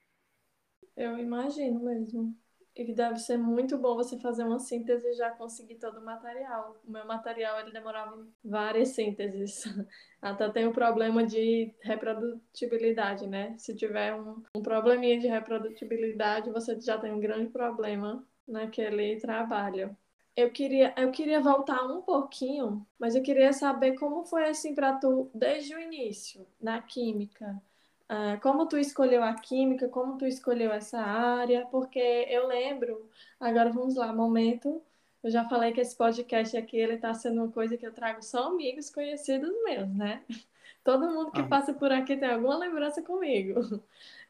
Eu 0.95 1.17
imagino 1.17 1.83
mesmo. 1.83 2.35
E 2.75 2.83
que 2.83 2.93
deve 2.93 3.17
ser 3.19 3.37
muito 3.37 3.77
bom 3.77 3.95
você 3.95 4.19
fazer 4.19 4.43
uma 4.43 4.59
síntese 4.59 5.07
e 5.07 5.13
já 5.13 5.31
conseguir 5.31 5.75
todo 5.75 5.99
o 5.99 6.05
material. 6.05 6.75
O 6.85 6.91
meu 6.91 7.05
material 7.05 7.59
ele 7.61 7.71
demorava 7.71 8.27
várias 8.43 8.89
sínteses. 8.89 9.63
Até 10.21 10.49
tem 10.49 10.67
o 10.67 10.73
problema 10.73 11.25
de 11.25 11.73
reprodutibilidade, 11.79 13.27
né? 13.27 13.55
Se 13.57 13.73
tiver 13.73 14.13
um, 14.13 14.43
um 14.57 14.61
probleminha 14.61 15.17
de 15.17 15.27
reprodutibilidade, 15.27 16.51
você 16.51 16.79
já 16.81 16.97
tem 16.97 17.13
um 17.13 17.19
grande 17.19 17.49
problema 17.49 18.27
naquele 18.45 19.15
trabalho. 19.21 19.95
Eu 20.35 20.51
queria, 20.51 20.93
eu 20.97 21.11
queria 21.11 21.39
voltar 21.39 21.81
um 21.85 22.01
pouquinho, 22.01 22.85
mas 22.99 23.15
eu 23.15 23.23
queria 23.23 23.53
saber 23.53 23.97
como 23.97 24.25
foi 24.25 24.49
assim 24.49 24.75
para 24.75 24.97
tu 24.97 25.31
desde 25.33 25.73
o 25.73 25.79
início 25.79 26.45
na 26.59 26.81
química 26.81 27.61
Uh, 28.09 28.39
como 28.41 28.67
tu 28.67 28.77
escolheu 28.77 29.23
a 29.23 29.33
química, 29.33 29.89
como 29.89 30.17
tu 30.17 30.25
escolheu 30.27 30.71
essa 30.71 30.99
área, 30.99 31.65
porque 31.71 31.99
eu 32.29 32.47
lembro, 32.47 33.09
agora 33.39 33.71
vamos 33.71 33.95
lá, 33.95 34.13
momento, 34.13 34.81
eu 35.23 35.31
já 35.31 35.43
falei 35.49 35.73
que 35.73 35.81
esse 35.81 35.95
podcast 35.95 36.55
aqui, 36.55 36.77
ele 36.77 36.97
tá 36.97 37.13
sendo 37.15 37.41
uma 37.41 37.51
coisa 37.51 37.75
que 37.75 37.85
eu 37.85 37.91
trago 37.91 38.23
só 38.23 38.49
amigos 38.49 38.91
conhecidos 38.91 39.51
meus, 39.63 39.89
né? 39.89 40.23
Todo 40.83 41.09
mundo 41.11 41.31
que 41.31 41.41
ah. 41.41 41.47
passa 41.47 41.73
por 41.73 41.91
aqui 41.91 42.15
tem 42.15 42.29
alguma 42.29 42.57
lembrança 42.57 43.01
comigo. 43.01 43.61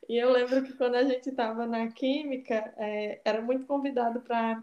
E 0.08 0.18
eu 0.18 0.32
lembro 0.32 0.62
que 0.62 0.74
quando 0.74 0.94
a 0.94 1.04
gente 1.04 1.30
estava 1.30 1.66
na 1.66 1.88
química, 1.88 2.72
é, 2.78 3.20
era 3.26 3.42
muito 3.42 3.66
convidado 3.66 4.22
para 4.22 4.62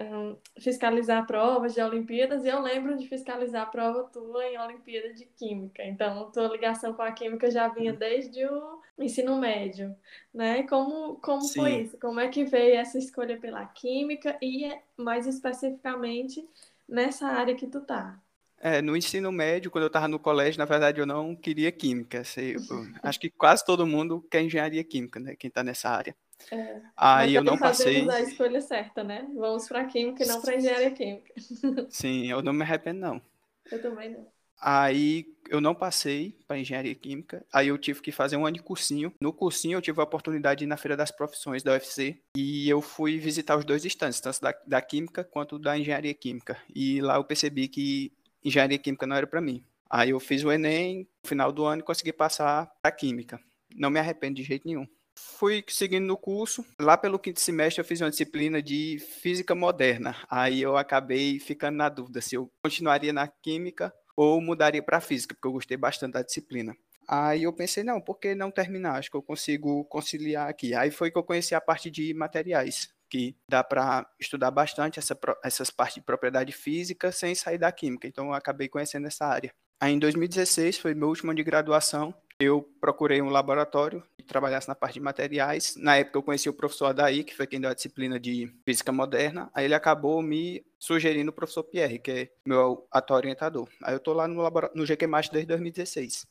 um, 0.00 0.36
fiscalizar 0.58 1.26
provas 1.26 1.74
de 1.74 1.80
Olimpíadas 1.80 2.44
e 2.44 2.48
eu 2.48 2.60
lembro 2.60 2.96
de 2.96 3.06
fiscalizar 3.08 3.62
a 3.62 3.66
prova 3.66 4.04
tua 4.04 4.44
em 4.46 4.58
Olimpíada 4.58 5.12
de 5.12 5.26
Química. 5.26 5.84
Então, 5.84 6.30
tua 6.30 6.48
ligação 6.48 6.92
com 6.92 7.02
a 7.02 7.12
Química 7.12 7.50
já 7.50 7.68
vinha 7.68 7.92
desde 7.92 8.44
o 8.46 8.80
ensino 8.98 9.38
médio, 9.38 9.94
né? 10.32 10.62
Como, 10.64 11.16
como 11.16 11.46
foi 11.48 11.82
isso? 11.82 11.98
Como 11.98 12.20
é 12.20 12.28
que 12.28 12.44
veio 12.44 12.76
essa 12.76 12.98
escolha 12.98 13.38
pela 13.38 13.64
Química 13.66 14.36
e, 14.40 14.70
mais 14.96 15.26
especificamente, 15.26 16.48
nessa 16.88 17.26
área 17.26 17.54
que 17.54 17.66
tu 17.66 17.80
tá? 17.80 18.18
É, 18.64 18.80
no 18.80 18.96
ensino 18.96 19.32
médio, 19.32 19.72
quando 19.72 19.82
eu 19.82 19.88
estava 19.88 20.06
no 20.06 20.20
colégio, 20.20 20.58
na 20.60 20.64
verdade 20.64 21.00
eu 21.00 21.06
não 21.06 21.34
queria 21.34 21.72
química. 21.72 22.22
Eu, 22.36 22.60
acho 23.02 23.18
que 23.18 23.28
quase 23.28 23.64
todo 23.64 23.84
mundo 23.84 24.24
quer 24.30 24.40
engenharia 24.40 24.84
química, 24.84 25.18
né? 25.18 25.34
Quem 25.34 25.48
está 25.48 25.64
nessa 25.64 25.90
área. 25.90 26.14
É. 26.50 26.80
Aí 26.96 27.34
eu 27.34 27.44
não 27.44 27.58
passei. 27.58 28.08
a 28.08 28.20
escolha 28.20 28.60
certa, 28.60 29.04
né? 29.04 29.26
Vamos 29.34 29.68
para 29.68 29.84
química 29.84 30.24
e 30.24 30.26
não 30.26 30.40
para 30.40 30.56
engenharia 30.56 30.90
química. 30.90 31.32
Sim, 31.90 32.30
eu 32.30 32.42
não 32.42 32.52
me 32.52 32.62
arrependo 32.62 33.00
não. 33.00 33.22
Eu 33.70 33.80
também 33.80 34.10
não. 34.10 34.26
Aí 34.60 35.26
eu 35.50 35.60
não 35.60 35.74
passei 35.74 36.36
para 36.46 36.56
engenharia 36.58 36.94
química. 36.94 37.44
Aí 37.52 37.68
eu 37.68 37.76
tive 37.76 38.00
que 38.00 38.12
fazer 38.12 38.36
um 38.36 38.46
ano 38.46 38.56
de 38.56 38.62
cursinho. 38.62 39.12
No 39.20 39.32
cursinho 39.32 39.76
eu 39.76 39.82
tive 39.82 40.00
a 40.00 40.04
oportunidade 40.04 40.58
de 40.58 40.64
ir 40.64 40.68
na 40.68 40.76
feira 40.76 40.96
das 40.96 41.10
profissões 41.10 41.64
da 41.64 41.72
UFC 41.72 42.16
e 42.36 42.68
eu 42.68 42.80
fui 42.80 43.18
visitar 43.18 43.56
os 43.56 43.64
dois 43.64 43.84
estantes, 43.84 44.20
tanto 44.20 44.40
da, 44.40 44.54
da 44.64 44.80
química 44.80 45.24
quanto 45.24 45.58
da 45.58 45.76
engenharia 45.76 46.14
química. 46.14 46.56
E 46.72 47.00
lá 47.00 47.16
eu 47.16 47.24
percebi 47.24 47.66
que 47.66 48.12
engenharia 48.44 48.78
química 48.78 49.06
não 49.06 49.16
era 49.16 49.26
para 49.26 49.40
mim. 49.40 49.64
Aí 49.90 50.10
eu 50.10 50.20
fiz 50.20 50.44
o 50.44 50.52
ENEM 50.52 51.08
no 51.22 51.28
final 51.28 51.50
do 51.50 51.64
ano 51.64 51.82
consegui 51.82 52.12
passar 52.12 52.70
para 52.80 52.92
química. 52.92 53.40
Não 53.74 53.90
me 53.90 53.98
arrependo 53.98 54.36
de 54.36 54.44
jeito 54.44 54.66
nenhum 54.66 54.86
fui 55.16 55.64
seguindo 55.68 56.06
no 56.06 56.16
curso. 56.16 56.64
Lá 56.80 56.96
pelo 56.96 57.18
quinto 57.18 57.40
semestre 57.40 57.80
eu 57.80 57.84
fiz 57.84 58.00
uma 58.00 58.10
disciplina 58.10 58.62
de 58.62 58.98
física 59.20 59.54
moderna. 59.54 60.16
Aí 60.30 60.62
eu 60.62 60.76
acabei 60.76 61.38
ficando 61.38 61.76
na 61.76 61.88
dúvida 61.88 62.20
se 62.20 62.34
eu 62.34 62.50
continuaria 62.62 63.12
na 63.12 63.28
química 63.28 63.92
ou 64.16 64.40
mudaria 64.40 64.82
para 64.82 65.00
física, 65.00 65.34
porque 65.34 65.48
eu 65.48 65.52
gostei 65.52 65.76
bastante 65.76 66.12
da 66.12 66.22
disciplina. 66.22 66.76
Aí 67.08 67.42
eu 67.42 67.52
pensei, 67.52 67.82
não, 67.82 68.00
por 68.00 68.18
que 68.18 68.34
não 68.34 68.50
terminar? 68.50 68.98
Acho 68.98 69.10
que 69.10 69.16
eu 69.16 69.22
consigo 69.22 69.84
conciliar 69.86 70.48
aqui. 70.48 70.74
Aí 70.74 70.90
foi 70.90 71.10
que 71.10 71.18
eu 71.18 71.24
conheci 71.24 71.54
a 71.54 71.60
parte 71.60 71.90
de 71.90 72.14
materiais, 72.14 72.88
que 73.10 73.36
dá 73.48 73.64
para 73.64 74.06
estudar 74.20 74.50
bastante 74.50 74.98
essa, 74.98 75.18
essas 75.44 75.70
partes 75.70 75.96
de 75.96 76.02
propriedade 76.02 76.52
física 76.52 77.10
sem 77.10 77.34
sair 77.34 77.58
da 77.58 77.72
química. 77.72 78.06
Então 78.06 78.26
eu 78.26 78.34
acabei 78.34 78.68
conhecendo 78.68 79.06
essa 79.06 79.26
área. 79.26 79.52
Aí 79.80 79.92
em 79.92 79.98
2016 79.98 80.78
foi 80.78 80.94
meu 80.94 81.08
último 81.08 81.32
ano 81.32 81.36
de 81.36 81.42
graduação 81.42 82.14
eu 82.42 82.68
procurei 82.80 83.22
um 83.22 83.28
laboratório 83.28 84.02
trabalhasse 84.22 84.68
na 84.68 84.74
parte 84.74 84.94
de 84.94 85.00
materiais. 85.00 85.74
Na 85.76 85.96
época 85.96 86.18
eu 86.18 86.22
conheci 86.22 86.48
o 86.48 86.54
professor 86.54 86.86
Adaí, 86.86 87.24
que 87.24 87.34
foi 87.34 87.46
quem 87.46 87.60
deu 87.60 87.70
a 87.70 87.74
disciplina 87.74 88.18
de 88.18 88.52
física 88.64 88.92
moderna. 88.92 89.50
Aí 89.54 89.64
ele 89.64 89.74
acabou 89.74 90.22
me 90.22 90.64
sugerindo 90.78 91.30
o 91.30 91.34
professor 91.34 91.62
Pierre, 91.64 91.98
que 91.98 92.10
é 92.10 92.28
meu 92.46 92.86
atual 92.90 93.18
orientador. 93.18 93.68
Aí 93.82 93.94
eu 93.94 93.98
estou 93.98 94.14
lá 94.14 94.26
no, 94.26 94.42
no 94.74 94.84
GQMAT 94.84 95.30
desde 95.30 95.48
2016. 95.48 96.26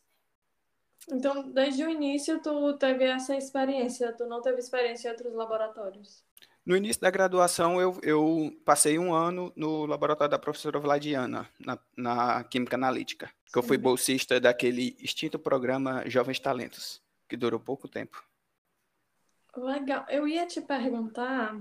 Então, 1.10 1.50
desde 1.50 1.83
o 1.83 1.89
início, 1.89 2.41
tu 2.41 2.74
teve 2.77 3.05
essa 3.05 3.36
experiência, 3.36 4.13
tu 4.13 4.25
não 4.25 4.41
teve 4.41 4.60
experiência 4.60 5.07
em 5.07 5.12
outros 5.12 5.33
laboratórios? 5.33 6.24
No 6.63 6.77
início 6.77 7.01
da 7.01 7.10
graduação, 7.10 7.81
eu, 7.81 8.00
eu 8.03 8.55
passei 8.63 9.00
um 9.00 9.13
ano 9.13 9.51
no 9.55 9.86
laboratório 9.88 10.29
da 10.29 10.38
professora 10.38 10.79
Vladiana, 10.79 11.50
na, 11.60 11.79
na 11.98 12.43
Química 12.43 12.75
Analítica, 12.75 13.31
que 13.51 13.57
eu 13.57 13.63
fui 13.63 13.77
bolsista 13.77 14.39
daquele 14.39 14.95
extinto 15.00 15.39
programa 15.39 16.07
Jovens 16.07 16.39
Talentos, 16.39 17.01
que 17.32 17.38
durou 17.38 17.58
pouco 17.58 17.88
tempo. 17.88 18.22
Legal. 19.56 20.06
Eu 20.10 20.28
ia 20.28 20.46
te 20.46 20.60
perguntar 20.60 21.58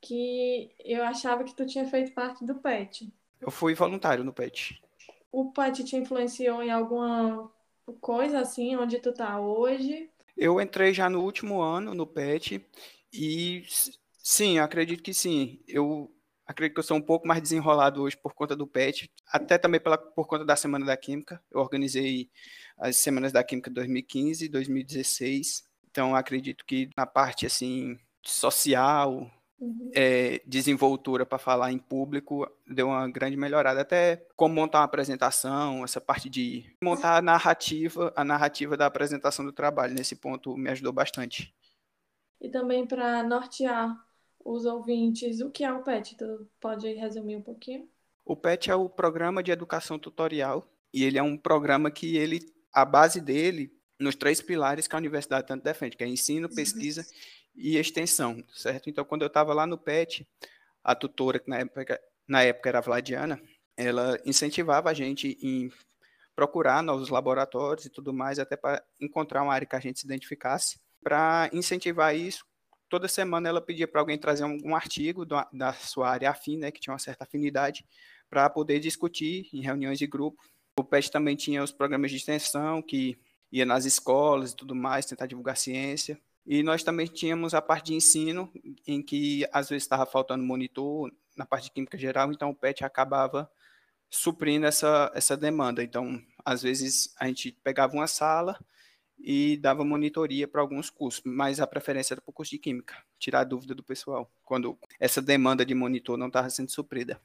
que 0.00 0.72
eu 0.84 1.02
achava 1.02 1.42
que 1.42 1.52
tu 1.52 1.66
tinha 1.66 1.84
feito 1.84 2.12
parte 2.12 2.44
do 2.44 2.54
PET. 2.54 3.12
Eu 3.40 3.50
fui 3.50 3.74
voluntário 3.74 4.22
no 4.22 4.32
PET. 4.32 4.80
O 5.32 5.50
PET 5.50 5.82
te 5.82 5.96
influenciou 5.96 6.62
em 6.62 6.70
alguma 6.70 7.50
coisa 8.00 8.38
assim, 8.38 8.76
onde 8.76 9.00
tu 9.00 9.12
tá 9.12 9.40
hoje? 9.40 10.08
Eu 10.36 10.60
entrei 10.60 10.94
já 10.94 11.10
no 11.10 11.22
último 11.22 11.60
ano 11.60 11.92
no 11.92 12.06
PET 12.06 12.64
e 13.12 13.64
Sim, 14.24 14.58
acredito 14.58 15.02
que 15.02 15.12
sim. 15.12 15.60
Eu 15.66 16.10
acredito 16.46 16.74
que 16.74 16.80
eu 16.80 16.84
sou 16.84 16.96
um 16.96 17.02
pouco 17.02 17.26
mais 17.26 17.42
desenrolado 17.42 18.00
hoje 18.00 18.16
por 18.16 18.32
conta 18.32 18.56
do 18.56 18.66
PET, 18.66 19.10
até 19.26 19.58
também 19.58 19.80
pela, 19.80 19.98
por 19.98 20.26
conta 20.26 20.44
da 20.44 20.56
Semana 20.56 20.86
da 20.86 20.96
Química. 20.96 21.42
Eu 21.50 21.60
organizei 21.60 22.30
as 22.76 22.96
Semanas 22.96 23.32
da 23.32 23.44
Química 23.44 23.70
2015 23.70 24.44
e 24.44 24.48
2016. 24.48 25.64
Então, 25.90 26.14
acredito 26.14 26.64
que 26.64 26.90
na 26.96 27.06
parte 27.06 27.46
assim 27.46 27.98
social, 28.22 29.30
uhum. 29.60 29.90
é, 29.94 30.40
desenvoltura 30.46 31.24
para 31.24 31.38
falar 31.38 31.72
em 31.72 31.78
público, 31.78 32.50
deu 32.66 32.88
uma 32.88 33.08
grande 33.10 33.36
melhorada. 33.36 33.80
Até 33.80 34.26
como 34.36 34.54
montar 34.54 34.78
uma 34.78 34.84
apresentação, 34.84 35.84
essa 35.84 36.00
parte 36.00 36.28
de 36.28 36.64
montar 36.82 37.16
a 37.16 37.22
narrativa, 37.22 38.12
a 38.16 38.24
narrativa 38.24 38.76
da 38.76 38.86
apresentação 38.86 39.44
do 39.44 39.52
trabalho. 39.52 39.94
Nesse 39.94 40.16
ponto 40.16 40.56
me 40.56 40.70
ajudou 40.70 40.92
bastante. 40.92 41.54
E 42.40 42.48
também 42.48 42.86
para 42.86 43.22
nortear 43.22 43.96
os 44.44 44.66
ouvintes 44.66 45.40
o 45.40 45.50
que 45.50 45.64
é 45.64 45.72
o 45.72 45.82
PET. 45.82 46.16
Tu 46.16 46.46
pode 46.60 46.92
resumir 46.92 47.36
um 47.36 47.42
pouquinho? 47.42 47.88
O 48.24 48.36
PET 48.36 48.70
é 48.70 48.74
o 48.74 48.88
Programa 48.88 49.42
de 49.42 49.50
Educação 49.50 49.98
Tutorial 49.98 50.68
e 50.92 51.04
ele 51.04 51.18
é 51.18 51.22
um 51.22 51.36
programa 51.36 51.90
que 51.90 52.16
ele, 52.16 52.40
a 52.74 52.84
base 52.84 53.20
dele, 53.20 53.72
nos 53.98 54.14
três 54.14 54.40
pilares 54.40 54.88
que 54.88 54.94
a 54.94 54.98
universidade 54.98 55.46
tanto 55.46 55.62
defende, 55.62 55.96
que 55.96 56.04
é 56.04 56.08
ensino, 56.08 56.48
pesquisa 56.48 57.06
e 57.54 57.76
extensão, 57.76 58.42
certo? 58.52 58.90
Então, 58.90 59.04
quando 59.04 59.22
eu 59.22 59.28
estava 59.28 59.54
lá 59.54 59.66
no 59.66 59.78
PET, 59.78 60.26
a 60.82 60.94
tutora, 60.94 61.38
que 61.38 61.48
na 61.48 61.58
época, 61.58 62.00
na 62.26 62.42
época 62.42 62.68
era 62.68 62.78
a 62.78 62.82
Vladiana, 62.82 63.40
ela 63.76 64.18
incentivava 64.24 64.90
a 64.90 64.94
gente 64.94 65.38
em 65.40 65.72
procurar 66.34 66.82
novos 66.82 67.08
laboratórios 67.08 67.86
e 67.86 67.90
tudo 67.90 68.12
mais, 68.12 68.38
até 68.38 68.56
para 68.56 68.82
encontrar 69.00 69.42
uma 69.42 69.54
área 69.54 69.66
que 69.66 69.76
a 69.76 69.80
gente 69.80 70.00
se 70.00 70.06
identificasse. 70.06 70.80
Para 71.02 71.48
incentivar 71.52 72.16
isso, 72.16 72.44
toda 72.88 73.06
semana 73.06 73.48
ela 73.48 73.60
pedia 73.60 73.86
para 73.86 74.00
alguém 74.00 74.18
trazer 74.18 74.44
um, 74.44 74.58
um 74.64 74.74
artigo 74.74 75.24
da, 75.24 75.48
da, 75.52 75.72
sua 75.72 76.10
área 76.10 76.30
afim, 76.30 76.56
né, 76.56 76.70
que 76.70 76.80
tinha 76.80 76.92
uma 76.92 76.98
certa 76.98 77.24
afinidade, 77.24 77.84
para 78.28 78.50
poder 78.50 78.80
discutir 78.80 79.48
em 79.52 79.60
reuniões 79.60 79.98
de 79.98 80.06
grupo. 80.06 80.42
O 80.76 80.82
PET 80.82 81.10
também 81.10 81.36
tinha 81.36 81.62
os 81.62 81.70
programas 81.70 82.10
de 82.10 82.16
extensão, 82.16 82.82
que 82.82 83.16
ia 83.50 83.64
nas 83.64 83.84
escolas 83.84 84.50
e 84.50 84.56
tudo 84.56 84.74
mais, 84.74 85.06
tentar 85.06 85.26
divulgar 85.26 85.56
ciência. 85.56 86.20
E 86.44 86.62
nós 86.62 86.82
também 86.82 87.06
tínhamos 87.06 87.54
a 87.54 87.62
parte 87.62 87.86
de 87.86 87.94
ensino, 87.94 88.52
em 88.86 89.00
que 89.00 89.46
às 89.52 89.68
vezes 89.68 89.84
estava 89.84 90.04
faltando 90.04 90.44
monitor 90.44 91.12
na 91.36 91.46
parte 91.46 91.64
de 91.64 91.70
química 91.70 91.96
geral, 91.96 92.32
então 92.32 92.50
o 92.50 92.54
PET 92.54 92.84
acabava 92.84 93.50
suprindo 94.10 94.66
essa, 94.66 95.10
essa 95.14 95.36
demanda. 95.36 95.82
Então, 95.82 96.20
às 96.44 96.62
vezes, 96.62 97.14
a 97.18 97.26
gente 97.26 97.52
pegava 97.62 97.94
uma 97.94 98.06
sala 98.06 98.58
e 99.18 99.56
dava 99.56 99.84
monitoria 99.84 100.46
para 100.46 100.60
alguns 100.60 100.90
cursos, 100.90 101.22
mas 101.24 101.60
a 101.60 101.66
preferência 101.66 102.14
era 102.14 102.20
para 102.20 102.30
o 102.30 102.34
curso 102.34 102.50
de 102.50 102.58
Química, 102.58 102.96
tirar 103.18 103.40
a 103.40 103.44
dúvida 103.44 103.74
do 103.74 103.82
pessoal, 103.82 104.30
quando 104.42 104.76
essa 105.00 105.22
demanda 105.22 105.64
de 105.64 105.74
monitor 105.74 106.16
não 106.16 106.26
estava 106.26 106.50
sendo 106.50 106.70
suprida. 106.70 107.20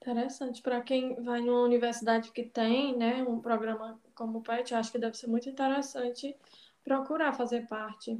Interessante. 0.00 0.62
Para 0.62 0.80
quem 0.80 1.14
vai 1.22 1.42
numa 1.42 1.60
universidade 1.62 2.30
que 2.32 2.42
tem 2.42 2.96
né, 2.96 3.22
um 3.22 3.38
programa 3.38 4.00
como 4.14 4.38
o 4.38 4.42
PET, 4.42 4.74
acho 4.74 4.90
que 4.90 4.98
deve 4.98 5.16
ser 5.16 5.26
muito 5.26 5.48
interessante 5.48 6.34
procurar 6.82 7.34
fazer 7.34 7.66
parte. 7.66 8.18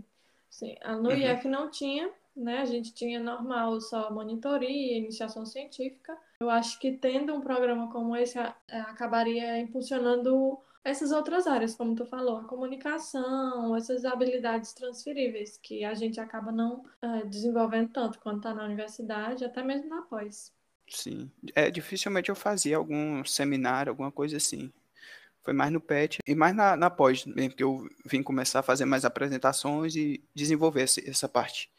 Sim, 0.51 0.75
no 1.01 1.09
uhum. 1.09 1.17
IF 1.17 1.49
não 1.49 1.71
tinha, 1.71 2.11
né? 2.37 2.59
A 2.59 2.65
gente 2.65 2.93
tinha 2.93 3.19
normal 3.19 3.81
só 3.81 4.13
monitoria, 4.13 4.99
iniciação 4.99 5.47
científica. 5.47 6.17
Eu 6.41 6.51
acho 6.51 6.79
que 6.79 6.93
tendo 6.93 7.35
um 7.35 7.41
programa 7.41 7.91
como 7.91 8.15
esse 8.15 8.39
é, 8.39 8.53
acabaria 8.81 9.59
impulsionando 9.59 10.59
essas 10.85 11.13
outras 11.13 11.47
áreas, 11.47 11.75
como 11.75 11.95
tu 11.95 12.05
falou, 12.07 12.39
a 12.39 12.45
comunicação, 12.45 13.77
essas 13.77 14.05
habilidades 14.05 14.73
transferíveis 14.73 15.57
que 15.59 15.85
a 15.85 15.95
gente 15.95 16.19
acaba 16.19 16.51
não 16.51 16.85
uh, 17.03 17.27
desenvolvendo 17.27 17.91
tanto 17.91 18.19
quando 18.19 18.39
está 18.39 18.55
na 18.55 18.65
universidade, 18.65 19.45
até 19.45 19.63
mesmo 19.63 19.89
na 19.89 20.03
pós. 20.03 20.53
Sim, 20.91 21.31
é 21.55 21.71
dificilmente 21.71 22.31
eu 22.31 22.35
fazia 22.35 22.77
algum 22.77 23.25
seminário, 23.25 23.91
alguma 23.91 24.11
coisa 24.11 24.37
assim. 24.37 24.73
Foi 25.43 25.55
mais 25.55 25.73
no 25.73 25.81
PET 25.81 26.19
e 26.27 26.35
mais 26.35 26.55
na, 26.55 26.77
na 26.77 26.91
pós 26.91 27.25
mesmo 27.25 27.55
que 27.55 27.63
eu 27.63 27.89
vim 28.05 28.23
começar 28.23 28.59
a 28.59 28.63
fazer 28.63 28.85
mais 28.85 29.05
apresentações 29.05 29.95
e 29.95 30.23
desenvolver 30.35 30.83
essa, 30.83 31.01
essa 31.09 31.29
parte. 31.29 31.71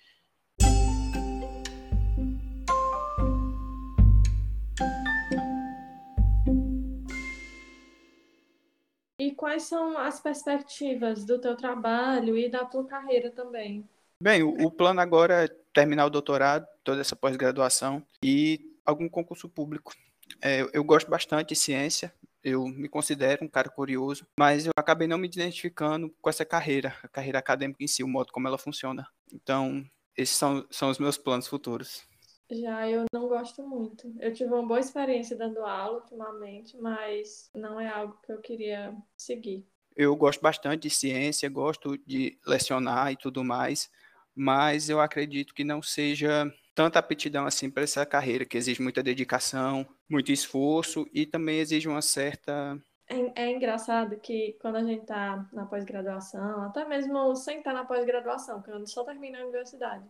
E 9.20 9.32
quais 9.36 9.64
são 9.64 9.98
as 9.98 10.20
perspectivas 10.20 11.26
do 11.26 11.38
teu 11.38 11.56
trabalho 11.56 12.36
e 12.38 12.50
da 12.50 12.66
tua 12.66 12.86
carreira 12.86 13.30
também? 13.30 13.88
Bem, 14.20 14.42
o, 14.42 14.66
o 14.66 14.72
plano 14.72 15.02
agora 15.02 15.44
é 15.44 15.48
terminar 15.74 16.06
o 16.06 16.10
doutorado, 16.10 16.66
toda 16.84 17.02
essa 17.02 17.16
pós-graduação 17.16 18.04
e 18.24 18.71
algum 18.86 19.10
concurso 19.10 19.50
público. 19.50 19.94
É, 20.42 20.62
eu 20.74 20.84
gosto 20.84 21.10
bastante 21.10 21.50
de 21.50 21.56
ciência, 21.56 22.14
eu 22.44 22.66
me 22.66 22.88
considero 22.88 23.44
um 23.44 23.48
cara 23.48 23.70
curioso, 23.70 24.26
mas 24.38 24.66
eu 24.66 24.72
acabei 24.76 25.08
não 25.08 25.18
me 25.18 25.28
identificando 25.28 26.14
com 26.22 26.30
essa 26.30 26.46
carreira, 26.46 26.96
a 27.04 27.08
carreira 27.08 27.40
acadêmica 27.40 27.84
em 27.84 27.88
si, 27.88 28.04
o 28.04 28.08
modo 28.08 28.32
como 28.32 28.48
ela 28.48 28.58
funciona. 28.58 29.08
Então, 29.32 29.86
esses 30.18 30.36
são, 30.36 30.66
são 30.70 30.90
os 30.90 31.00
meus 31.00 31.18
planos 31.18 31.48
futuros. 31.48 32.04
Já 32.50 32.90
eu 32.90 33.06
não 33.14 33.30
gosto 33.30 33.66
muito. 33.66 34.14
Eu 34.20 34.34
tive 34.34 34.52
uma 34.52 34.66
boa 34.66 34.80
experiência 34.80 35.38
dando 35.38 35.60
aula 35.60 36.00
ultimamente, 36.00 36.78
mas 36.78 37.50
não 37.56 37.80
é 37.80 37.88
algo 37.88 38.20
que 38.26 38.32
eu 38.32 38.42
queria 38.42 38.94
seguir. 39.16 39.66
Eu 39.96 40.16
gosto 40.16 40.42
bastante 40.42 40.84
de 40.84 40.90
ciência, 40.90 41.50
gosto 41.50 41.98
de 42.06 42.38
lecionar 42.46 43.12
e 43.12 43.16
tudo 43.16 43.44
mais, 43.44 43.90
mas 44.36 44.90
eu 44.90 45.00
acredito 45.00 45.54
que 45.54 45.64
não 45.64 45.82
seja 45.82 46.52
tanta 46.74 47.00
aptidão 47.00 47.46
assim 47.46 47.70
para 47.70 47.84
essa 47.84 48.06
carreira, 48.06 48.46
que 48.46 48.58
exige 48.58 48.82
muita 48.82 49.04
dedicação, 49.04 49.86
muito 50.10 50.32
esforço 50.32 51.08
e 51.14 51.26
também 51.26 51.60
exige 51.60 51.88
uma 51.88 52.02
certa. 52.02 52.80
É, 53.08 53.44
é 53.44 53.52
engraçado 53.52 54.18
que 54.18 54.58
quando 54.62 54.78
a 54.78 54.84
gente 54.84 55.02
está 55.02 55.48
na 55.52 55.66
pós-graduação, 55.66 56.64
até 56.64 56.86
mesmo 56.86 57.36
sem 57.36 57.58
estar 57.58 57.74
na 57.74 57.86
pós-graduação, 57.86 58.62
quando 58.62 58.88
só 58.88 59.04
termina 59.04 59.40
a 59.40 59.44
universidade, 59.44 60.06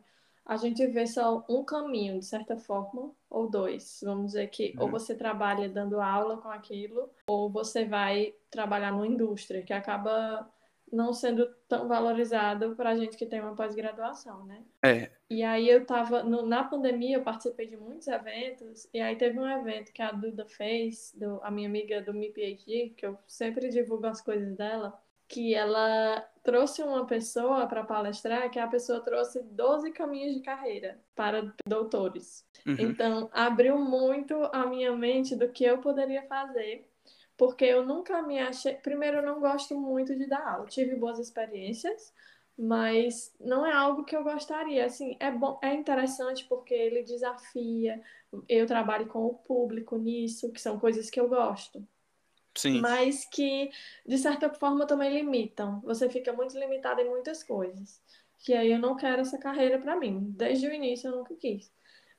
a 0.45 0.57
gente 0.57 0.85
vê 0.87 1.05
só 1.07 1.45
um 1.47 1.63
caminho, 1.63 2.19
de 2.19 2.25
certa 2.25 2.57
forma, 2.57 3.11
ou 3.29 3.49
dois. 3.49 4.01
Vamos 4.03 4.27
dizer 4.27 4.47
que 4.49 4.73
uhum. 4.75 4.83
ou 4.83 4.89
você 4.89 5.15
trabalha 5.15 5.69
dando 5.69 6.01
aula 6.01 6.37
com 6.37 6.49
aquilo, 6.49 7.09
ou 7.27 7.49
você 7.49 7.85
vai 7.85 8.33
trabalhar 8.49 8.91
numa 8.91 9.07
indústria, 9.07 9.63
que 9.63 9.73
acaba 9.73 10.49
não 10.91 11.13
sendo 11.13 11.47
tão 11.67 11.87
valorizado 11.87 12.75
para 12.75 12.89
a 12.89 12.95
gente 12.95 13.17
que 13.17 13.25
tem 13.25 13.39
uma 13.39 13.55
pós-graduação, 13.55 14.45
né? 14.45 14.63
É. 14.83 15.09
E 15.29 15.41
aí 15.43 15.69
eu 15.69 15.85
tava, 15.85 16.23
no, 16.23 16.45
na 16.45 16.63
pandemia 16.63 17.17
eu 17.17 17.23
participei 17.23 17.67
de 17.67 17.77
muitos 17.77 18.07
eventos, 18.07 18.89
e 18.93 18.99
aí 18.99 19.15
teve 19.15 19.39
um 19.39 19.47
evento 19.47 19.93
que 19.93 20.01
a 20.01 20.11
Duda 20.11 20.45
fez, 20.45 21.13
do, 21.15 21.39
a 21.43 21.49
minha 21.49 21.69
amiga 21.69 22.01
do 22.01 22.13
MiPhD, 22.13 22.93
que 22.97 23.05
eu 23.05 23.17
sempre 23.25 23.69
divulgo 23.69 24.07
as 24.07 24.21
coisas 24.21 24.55
dela, 24.55 24.99
que 25.31 25.55
ela 25.55 26.27
trouxe 26.43 26.83
uma 26.83 27.05
pessoa 27.05 27.65
para 27.65 27.85
palestrar, 27.85 28.51
que 28.51 28.59
a 28.59 28.67
pessoa 28.67 28.99
trouxe 28.99 29.41
12 29.41 29.91
caminhos 29.91 30.35
de 30.35 30.41
carreira 30.41 30.99
para 31.15 31.53
doutores. 31.65 32.45
Uhum. 32.67 32.75
Então, 32.77 33.29
abriu 33.31 33.77
muito 33.77 34.35
a 34.51 34.65
minha 34.65 34.93
mente 34.93 35.33
do 35.33 35.47
que 35.47 35.63
eu 35.63 35.77
poderia 35.77 36.23
fazer 36.23 36.90
porque 37.41 37.65
eu 37.65 37.83
nunca 37.83 38.21
me 38.21 38.37
achei. 38.37 38.75
Primeiro, 38.75 39.17
eu 39.17 39.23
não 39.23 39.39
gosto 39.39 39.75
muito 39.75 40.15
de 40.15 40.27
dar 40.27 40.47
aula. 40.47 40.67
Tive 40.67 40.93
boas 40.93 41.17
experiências, 41.17 42.13
mas 42.55 43.33
não 43.39 43.65
é 43.65 43.73
algo 43.73 44.05
que 44.05 44.15
eu 44.15 44.23
gostaria. 44.23 44.85
Assim, 44.85 45.17
é 45.19 45.31
bom, 45.31 45.59
é 45.59 45.73
interessante 45.73 46.45
porque 46.47 46.71
ele 46.71 47.01
desafia. 47.01 47.99
Eu 48.47 48.67
trabalho 48.67 49.07
com 49.07 49.25
o 49.25 49.33
público 49.33 49.97
nisso, 49.97 50.51
que 50.51 50.61
são 50.61 50.77
coisas 50.77 51.09
que 51.09 51.19
eu 51.19 51.27
gosto. 51.27 51.83
Sim. 52.53 52.79
Mas 52.79 53.25
que, 53.25 53.71
de 54.05 54.19
certa 54.19 54.47
forma, 54.53 54.85
também 54.85 55.11
limitam. 55.11 55.81
Você 55.81 56.07
fica 56.11 56.31
muito 56.31 56.55
limitado 56.55 57.01
em 57.01 57.09
muitas 57.09 57.41
coisas. 57.41 57.99
Que 58.37 58.53
aí 58.53 58.71
eu 58.71 58.77
não 58.77 58.95
quero 58.95 59.21
essa 59.21 59.39
carreira 59.39 59.79
para 59.79 59.95
mim. 59.95 60.31
Desde 60.37 60.67
o 60.67 60.71
início 60.71 61.07
eu 61.07 61.17
nunca 61.17 61.33
quis. 61.33 61.71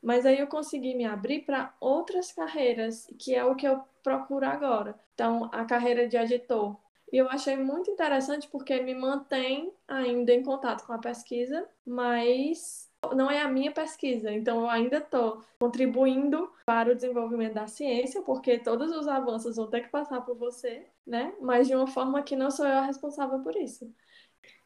Mas 0.02 0.26
aí 0.26 0.38
eu 0.38 0.46
consegui 0.46 0.94
me 0.94 1.04
abrir 1.04 1.42
para 1.42 1.72
outras 1.80 2.32
carreiras, 2.32 3.06
que 3.18 3.34
é 3.34 3.44
o 3.44 3.54
que 3.54 3.66
eu 3.66 3.80
procuro 4.02 4.44
agora. 4.44 4.98
Então, 5.14 5.48
a 5.52 5.64
carreira 5.64 6.08
de 6.08 6.16
editor. 6.16 6.76
E 7.12 7.18
eu 7.18 7.28
achei 7.28 7.56
muito 7.56 7.90
interessante 7.90 8.48
porque 8.48 8.80
me 8.80 8.94
mantém 8.94 9.72
ainda 9.86 10.32
em 10.32 10.42
contato 10.42 10.84
com 10.86 10.92
a 10.92 10.98
pesquisa, 10.98 11.68
mas 11.86 12.90
não 13.14 13.30
é 13.30 13.40
a 13.42 13.48
minha 13.48 13.72
pesquisa, 13.72 14.32
então 14.32 14.60
eu 14.60 14.70
ainda 14.70 14.98
estou 14.98 15.42
contribuindo 15.58 16.50
para 16.64 16.90
o 16.90 16.94
desenvolvimento 16.94 17.54
da 17.54 17.66
ciência, 17.66 18.22
porque 18.22 18.58
todos 18.58 18.92
os 18.92 19.08
avanços 19.08 19.56
vão 19.56 19.68
ter 19.68 19.82
que 19.82 19.88
passar 19.88 20.20
por 20.22 20.36
você, 20.36 20.86
né? 21.06 21.34
Mas 21.40 21.66
de 21.66 21.74
uma 21.74 21.86
forma 21.86 22.22
que 22.22 22.36
não 22.36 22.50
sou 22.50 22.64
eu 22.64 22.78
a 22.78 22.86
responsável 22.86 23.40
por 23.40 23.56
isso 23.56 23.92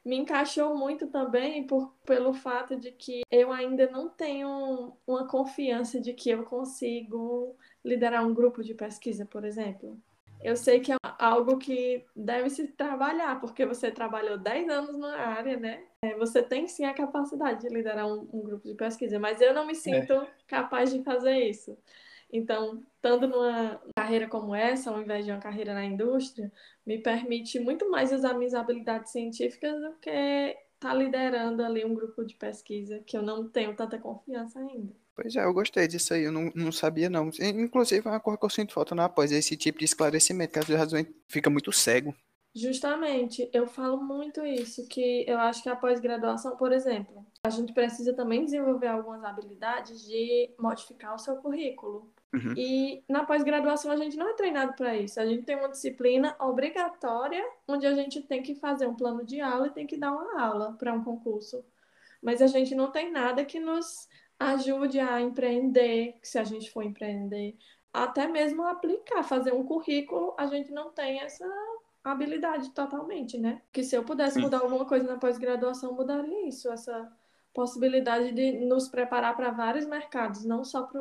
me 0.07 0.16
encaixou 0.16 0.77
muito 0.77 1.09
também 1.09 1.66
por, 1.66 1.92
pelo 2.07 2.33
fato 2.33 2.77
de 2.77 2.92
que 2.92 3.23
eu 3.29 3.51
ainda 3.51 3.90
não 3.90 4.09
tenho 4.09 4.97
uma 5.05 5.27
confiança 5.27 6.01
de 6.01 6.14
que 6.14 6.31
eu 6.31 6.45
consigo 6.45 7.57
liderar 7.85 8.25
um 8.25 8.33
grupo 8.33 8.62
de 8.62 8.73
pesquisa, 8.73 9.27
por 9.27 9.45
exemplo. 9.45 10.01
Eu 10.40 10.55
sei 10.55 10.79
que 10.79 10.92
é 10.92 10.97
algo 11.19 11.59
que 11.59 12.05
deve 12.14 12.49
se 12.51 12.69
trabalhar, 12.69 13.40
porque 13.40 13.66
você 13.66 13.90
trabalhou 13.90 14.38
10 14.38 14.69
anos 14.69 14.97
na 14.97 15.16
área, 15.16 15.57
né? 15.57 15.83
É, 16.03 16.14
você 16.14 16.40
tem 16.40 16.69
sim 16.69 16.85
a 16.85 16.95
capacidade 16.95 17.62
de 17.62 17.69
liderar 17.69 18.07
um, 18.07 18.29
um 18.33 18.42
grupo 18.42 18.69
de 18.69 18.75
pesquisa, 18.75 19.19
mas 19.19 19.40
eu 19.40 19.53
não 19.53 19.66
me 19.66 19.75
sinto 19.75 20.12
é. 20.12 20.29
capaz 20.47 20.92
de 20.92 21.03
fazer 21.03 21.37
isso. 21.49 21.77
Então, 22.33 22.83
estando 22.97 23.29
numa 23.29 23.81
carreira 23.97 24.29
como 24.29 24.55
essa, 24.55 24.91
ao 24.91 25.01
invés 25.01 25.25
de 25.25 25.31
uma 25.31 25.41
carreira 25.41 25.73
na 25.75 25.85
indústria, 25.85 26.53
me 26.85 26.99
permite 26.99 27.61
muito 27.61 27.91
mais 27.91 28.12
usar 28.12 28.35
minhas 28.35 28.55
habilidades 28.55 29.12
científicas 29.12 29.81
do 29.81 29.95
que 30.01 30.11
estar 30.11 30.91
tá 30.91 30.95
liderando 30.95 31.62
ali 31.62 31.85
um 31.85 31.95
grupo 31.95 32.25
de 32.25 32.35
pesquisa 32.35 33.01
que 33.07 33.17
eu 33.17 33.23
não 33.23 33.49
tenho 33.49 33.75
tanta 33.77 33.99
confiança 33.99 34.59
ainda. 34.59 34.93
Pois 35.15 35.35
é, 35.35 35.45
eu 35.45 35.55
gostei 35.55 35.89
disso 35.89 36.12
aí, 36.12 36.25
eu 36.25 36.33
não, 36.33 36.53
não 36.55 36.71
sabia 36.71 37.09
não. 37.09 37.31
Inclusive 37.41 38.07
é 38.07 38.11
uma 38.11 38.21
coisa 38.21 38.39
que 38.39 38.45
eu 38.45 38.51
sinto 38.51 38.73
falta 38.73 38.95
na 38.95 39.09
pós, 39.09 39.33
esse 39.33 39.57
tipo 39.57 39.79
de 39.79 39.87
esclarecimento, 39.87 40.53
que 40.53 40.59
às 40.59 40.67
vezes 40.67 41.09
fica 41.29 41.49
muito 41.49 41.73
cego 41.73 42.15
Justamente, 42.57 43.51
eu 43.53 43.67
falo 43.67 44.03
muito 44.03 44.43
isso, 44.43 44.89
que 44.89 45.27
eu 45.29 45.39
acho 45.39 45.62
que 45.62 45.69
a 45.69 45.77
pós-graduação, 45.77 46.57
por 46.57 46.73
exemplo, 46.73 47.23
a 47.45 47.51
gente 47.51 47.75
precisa 47.75 48.15
também 48.15 48.47
desenvolver 48.47 48.87
algumas 48.87 49.23
habilidades 49.23 50.03
de 50.07 50.49
modificar 50.59 51.15
o 51.15 51.19
seu 51.19 51.37
currículo. 51.37 52.11
Uhum. 52.37 52.53
E 52.57 53.03
na 53.09 53.25
pós-graduação 53.25 53.90
a 53.90 53.96
gente 53.96 54.16
não 54.16 54.29
é 54.29 54.35
treinado 54.35 54.75
para 54.75 54.94
isso. 54.94 55.18
A 55.18 55.25
gente 55.25 55.44
tem 55.44 55.57
uma 55.57 55.70
disciplina 55.70 56.37
obrigatória 56.38 57.42
onde 57.66 57.87
a 57.87 57.94
gente 57.94 58.20
tem 58.22 58.42
que 58.42 58.55
fazer 58.55 58.87
um 58.87 58.94
plano 58.94 59.25
de 59.25 59.40
aula 59.40 59.68
e 59.68 59.72
tem 59.72 59.87
que 59.87 59.96
dar 59.96 60.12
uma 60.12 60.40
aula 60.40 60.77
para 60.79 60.92
um 60.92 61.03
concurso. 61.03 61.64
Mas 62.22 62.42
a 62.42 62.46
gente 62.46 62.75
não 62.75 62.90
tem 62.90 63.11
nada 63.11 63.44
que 63.44 63.59
nos 63.59 64.07
ajude 64.38 65.01
a 65.01 65.20
empreender, 65.20 66.18
se 66.22 66.38
a 66.38 66.44
gente 66.44 66.70
for 66.70 66.83
empreender, 66.83 67.57
até 67.92 68.29
mesmo 68.29 68.62
aplicar, 68.64 69.22
fazer 69.22 69.55
um 69.55 69.64
currículo, 69.64 70.35
a 70.38 70.46
gente 70.46 70.70
não 70.70 70.90
tem 70.90 71.20
essa 71.20 71.46
habilidade 72.05 72.70
totalmente, 72.72 73.38
né? 73.38 73.62
Que 73.72 73.83
se 73.83 73.96
eu 73.96 74.05
pudesse 74.05 74.35
Sim. 74.35 74.42
mudar 74.42 74.59
alguma 74.59 74.85
coisa 74.85 75.07
na 75.07 75.16
pós-graduação, 75.16 75.94
mudaria 75.94 76.46
isso, 76.46 76.70
essa 76.70 77.11
possibilidade 77.55 78.33
de 78.33 78.66
nos 78.66 78.88
preparar 78.88 79.35
para 79.35 79.51
vários 79.51 79.87
mercados, 79.87 80.44
não 80.44 80.62
só 80.62 80.83
para 80.83 81.01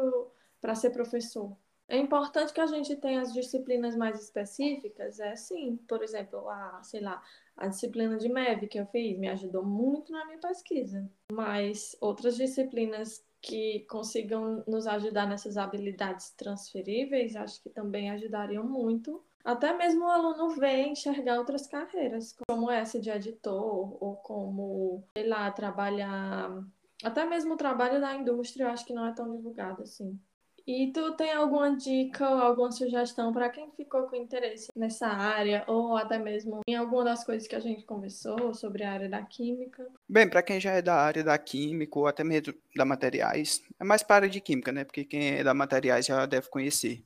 ser 0.73 0.89
professor. 0.89 1.55
É 1.87 1.97
importante 1.97 2.51
que 2.51 2.59
a 2.59 2.65
gente 2.65 2.95
tenha 2.95 3.21
as 3.21 3.31
disciplinas 3.31 3.95
mais 3.95 4.19
específicas, 4.19 5.19
é 5.19 5.35
sim, 5.35 5.77
por 5.87 6.01
exemplo, 6.01 6.49
a, 6.49 6.81
sei 6.81 7.01
lá, 7.01 7.21
a 7.55 7.67
disciplina 7.67 8.17
de 8.17 8.27
MEV 8.27 8.67
que 8.67 8.79
eu 8.79 8.87
fiz 8.87 9.17
me 9.19 9.29
ajudou 9.29 9.63
muito 9.63 10.11
na 10.11 10.25
minha 10.25 10.39
pesquisa, 10.39 11.07
mas 11.31 11.95
outras 12.01 12.35
disciplinas 12.37 13.23
que 13.39 13.81
consigam 13.81 14.63
nos 14.67 14.87
ajudar 14.87 15.27
nessas 15.27 15.55
habilidades 15.55 16.31
transferíveis, 16.31 17.35
acho 17.35 17.61
que 17.61 17.69
também 17.69 18.09
ajudariam 18.09 18.63
muito. 18.63 19.23
Até 19.43 19.71
mesmo 19.77 20.05
o 20.05 20.09
aluno 20.09 20.49
ver 20.55 20.87
enxergar 20.87 21.37
outras 21.37 21.67
carreiras, 21.67 22.35
como 22.47 22.71
essa 22.71 22.99
de 22.99 23.11
editor, 23.11 24.03
ou 24.03 24.15
como, 24.15 25.03
sei 25.15 25.27
lá, 25.27 25.51
trabalhar. 25.51 26.65
Até 27.03 27.23
mesmo 27.23 27.53
o 27.53 27.57
trabalho 27.57 28.01
da 28.01 28.15
indústria, 28.15 28.63
eu 28.63 28.69
acho 28.69 28.83
que 28.83 28.93
não 28.93 29.05
é 29.05 29.13
tão 29.13 29.31
divulgado 29.31 29.83
assim. 29.83 30.19
E 30.67 30.91
tu 30.91 31.15
tem 31.15 31.31
alguma 31.31 31.75
dica 31.75 32.27
ou 32.27 32.41
alguma 32.41 32.71
sugestão 32.71 33.31
para 33.31 33.49
quem 33.49 33.69
ficou 33.71 34.07
com 34.07 34.15
interesse 34.15 34.69
nessa 34.75 35.07
área 35.07 35.63
ou 35.67 35.95
até 35.95 36.17
mesmo 36.17 36.61
em 36.67 36.75
alguma 36.75 37.03
das 37.03 37.23
coisas 37.23 37.47
que 37.47 37.55
a 37.55 37.59
gente 37.59 37.83
conversou 37.83 38.51
sobre 38.55 38.83
a 38.83 38.91
área 38.91 39.07
da 39.07 39.21
química? 39.21 39.87
Bem, 40.09 40.27
para 40.27 40.41
quem 40.41 40.59
já 40.59 40.71
é 40.71 40.81
da 40.81 40.95
área 40.95 41.23
da 41.23 41.37
química 41.37 41.99
ou 41.99 42.07
até 42.07 42.23
mesmo 42.23 42.51
da 42.75 42.83
materiais, 42.83 43.61
é 43.79 43.83
mais 43.83 44.01
para 44.01 44.15
a 44.15 44.17
área 44.17 44.29
de 44.29 44.41
química, 44.41 44.71
né? 44.71 44.83
Porque 44.83 45.05
quem 45.05 45.35
é 45.35 45.43
da 45.43 45.53
materiais 45.53 46.07
já 46.07 46.25
deve 46.25 46.49
conhecer. 46.49 47.03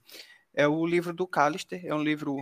É 0.53 0.65
o 0.65 0.85
livro 0.85 1.13
do 1.13 1.27
Callister, 1.27 1.85
é 1.85 1.93
um 1.93 2.01
livro 2.01 2.37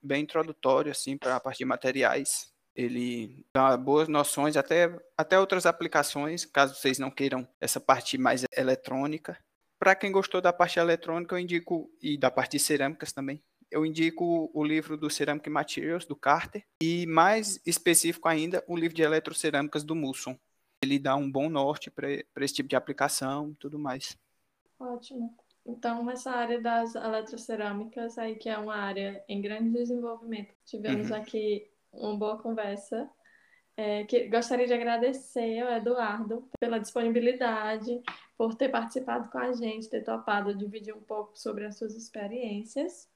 bem 0.00 0.22
introdutório 0.22 0.92
assim 0.92 1.18
para 1.18 1.34
a 1.34 1.40
parte 1.40 1.58
de 1.58 1.64
materiais. 1.64 2.52
Ele 2.74 3.44
dá 3.52 3.76
boas 3.76 4.08
noções 4.08 4.56
até 4.56 4.96
até 5.18 5.38
outras 5.40 5.66
aplicações, 5.66 6.44
caso 6.44 6.76
vocês 6.76 7.00
não 7.00 7.10
queiram 7.10 7.46
essa 7.60 7.80
parte 7.80 8.16
mais 8.16 8.44
eletrônica. 8.56 9.36
Para 9.82 9.96
quem 9.96 10.12
gostou 10.12 10.40
da 10.40 10.52
parte 10.52 10.78
eletrônica, 10.78 11.34
eu 11.34 11.40
indico, 11.40 11.90
e 12.00 12.16
da 12.16 12.30
parte 12.30 12.52
de 12.52 12.60
cerâmicas 12.60 13.12
também, 13.12 13.42
eu 13.68 13.84
indico 13.84 14.48
o 14.54 14.62
livro 14.62 14.96
do 14.96 15.10
Ceramic 15.10 15.50
Materials, 15.50 16.04
do 16.04 16.14
Carter, 16.14 16.64
e 16.80 17.04
mais 17.04 17.60
específico 17.66 18.28
ainda, 18.28 18.62
o 18.68 18.76
livro 18.76 18.94
de 18.94 19.02
eletrocerâmicas 19.02 19.82
do 19.82 19.96
Musson. 19.96 20.38
Ele 20.84 21.00
dá 21.00 21.16
um 21.16 21.28
bom 21.28 21.48
norte 21.48 21.90
para 21.90 22.08
esse 22.36 22.54
tipo 22.54 22.68
de 22.68 22.76
aplicação 22.76 23.50
e 23.50 23.54
tudo 23.56 23.76
mais. 23.76 24.16
Ótimo. 24.78 25.36
Então, 25.66 26.04
nessa 26.04 26.30
área 26.30 26.60
das 26.60 26.94
eletrocerâmicas, 26.94 28.16
aí 28.18 28.36
que 28.36 28.48
é 28.48 28.56
uma 28.56 28.76
área 28.76 29.24
em 29.28 29.42
grande 29.42 29.70
desenvolvimento, 29.70 30.54
tivemos 30.64 31.10
uhum. 31.10 31.16
aqui 31.16 31.68
uma 31.92 32.16
boa 32.16 32.38
conversa. 32.38 33.10
É, 33.76 34.04
que 34.04 34.28
gostaria 34.28 34.66
de 34.66 34.74
agradecer 34.74 35.58
ao 35.60 35.72
Eduardo 35.72 36.48
pela 36.60 36.78
disponibilidade, 36.78 38.00
por 38.36 38.54
ter 38.54 38.68
participado 38.68 39.30
com 39.30 39.38
a 39.38 39.52
gente, 39.52 39.88
ter 39.88 40.04
topado 40.04 40.54
dividir 40.54 40.94
um 40.94 41.00
pouco 41.00 41.38
sobre 41.38 41.64
as 41.64 41.76
suas 41.76 41.94
experiências. 41.94 43.08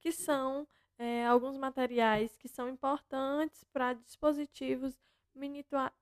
que 0.01 0.11
são 0.11 0.67
é, 0.99 1.25
alguns 1.25 1.57
materiais 1.57 2.37
que 2.37 2.49
são 2.49 2.69
importantes 2.69 3.63
para 3.73 3.93
dispositivos 3.93 4.99
miniatura... 5.33 5.93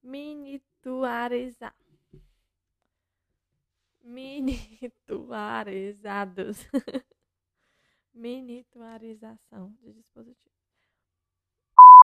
miniaturizar. 0.00 1.74
Miniaturizados. 4.00 6.58
Miniaturização 8.14 9.76
de 9.82 9.92
dispositivos. 9.92 10.53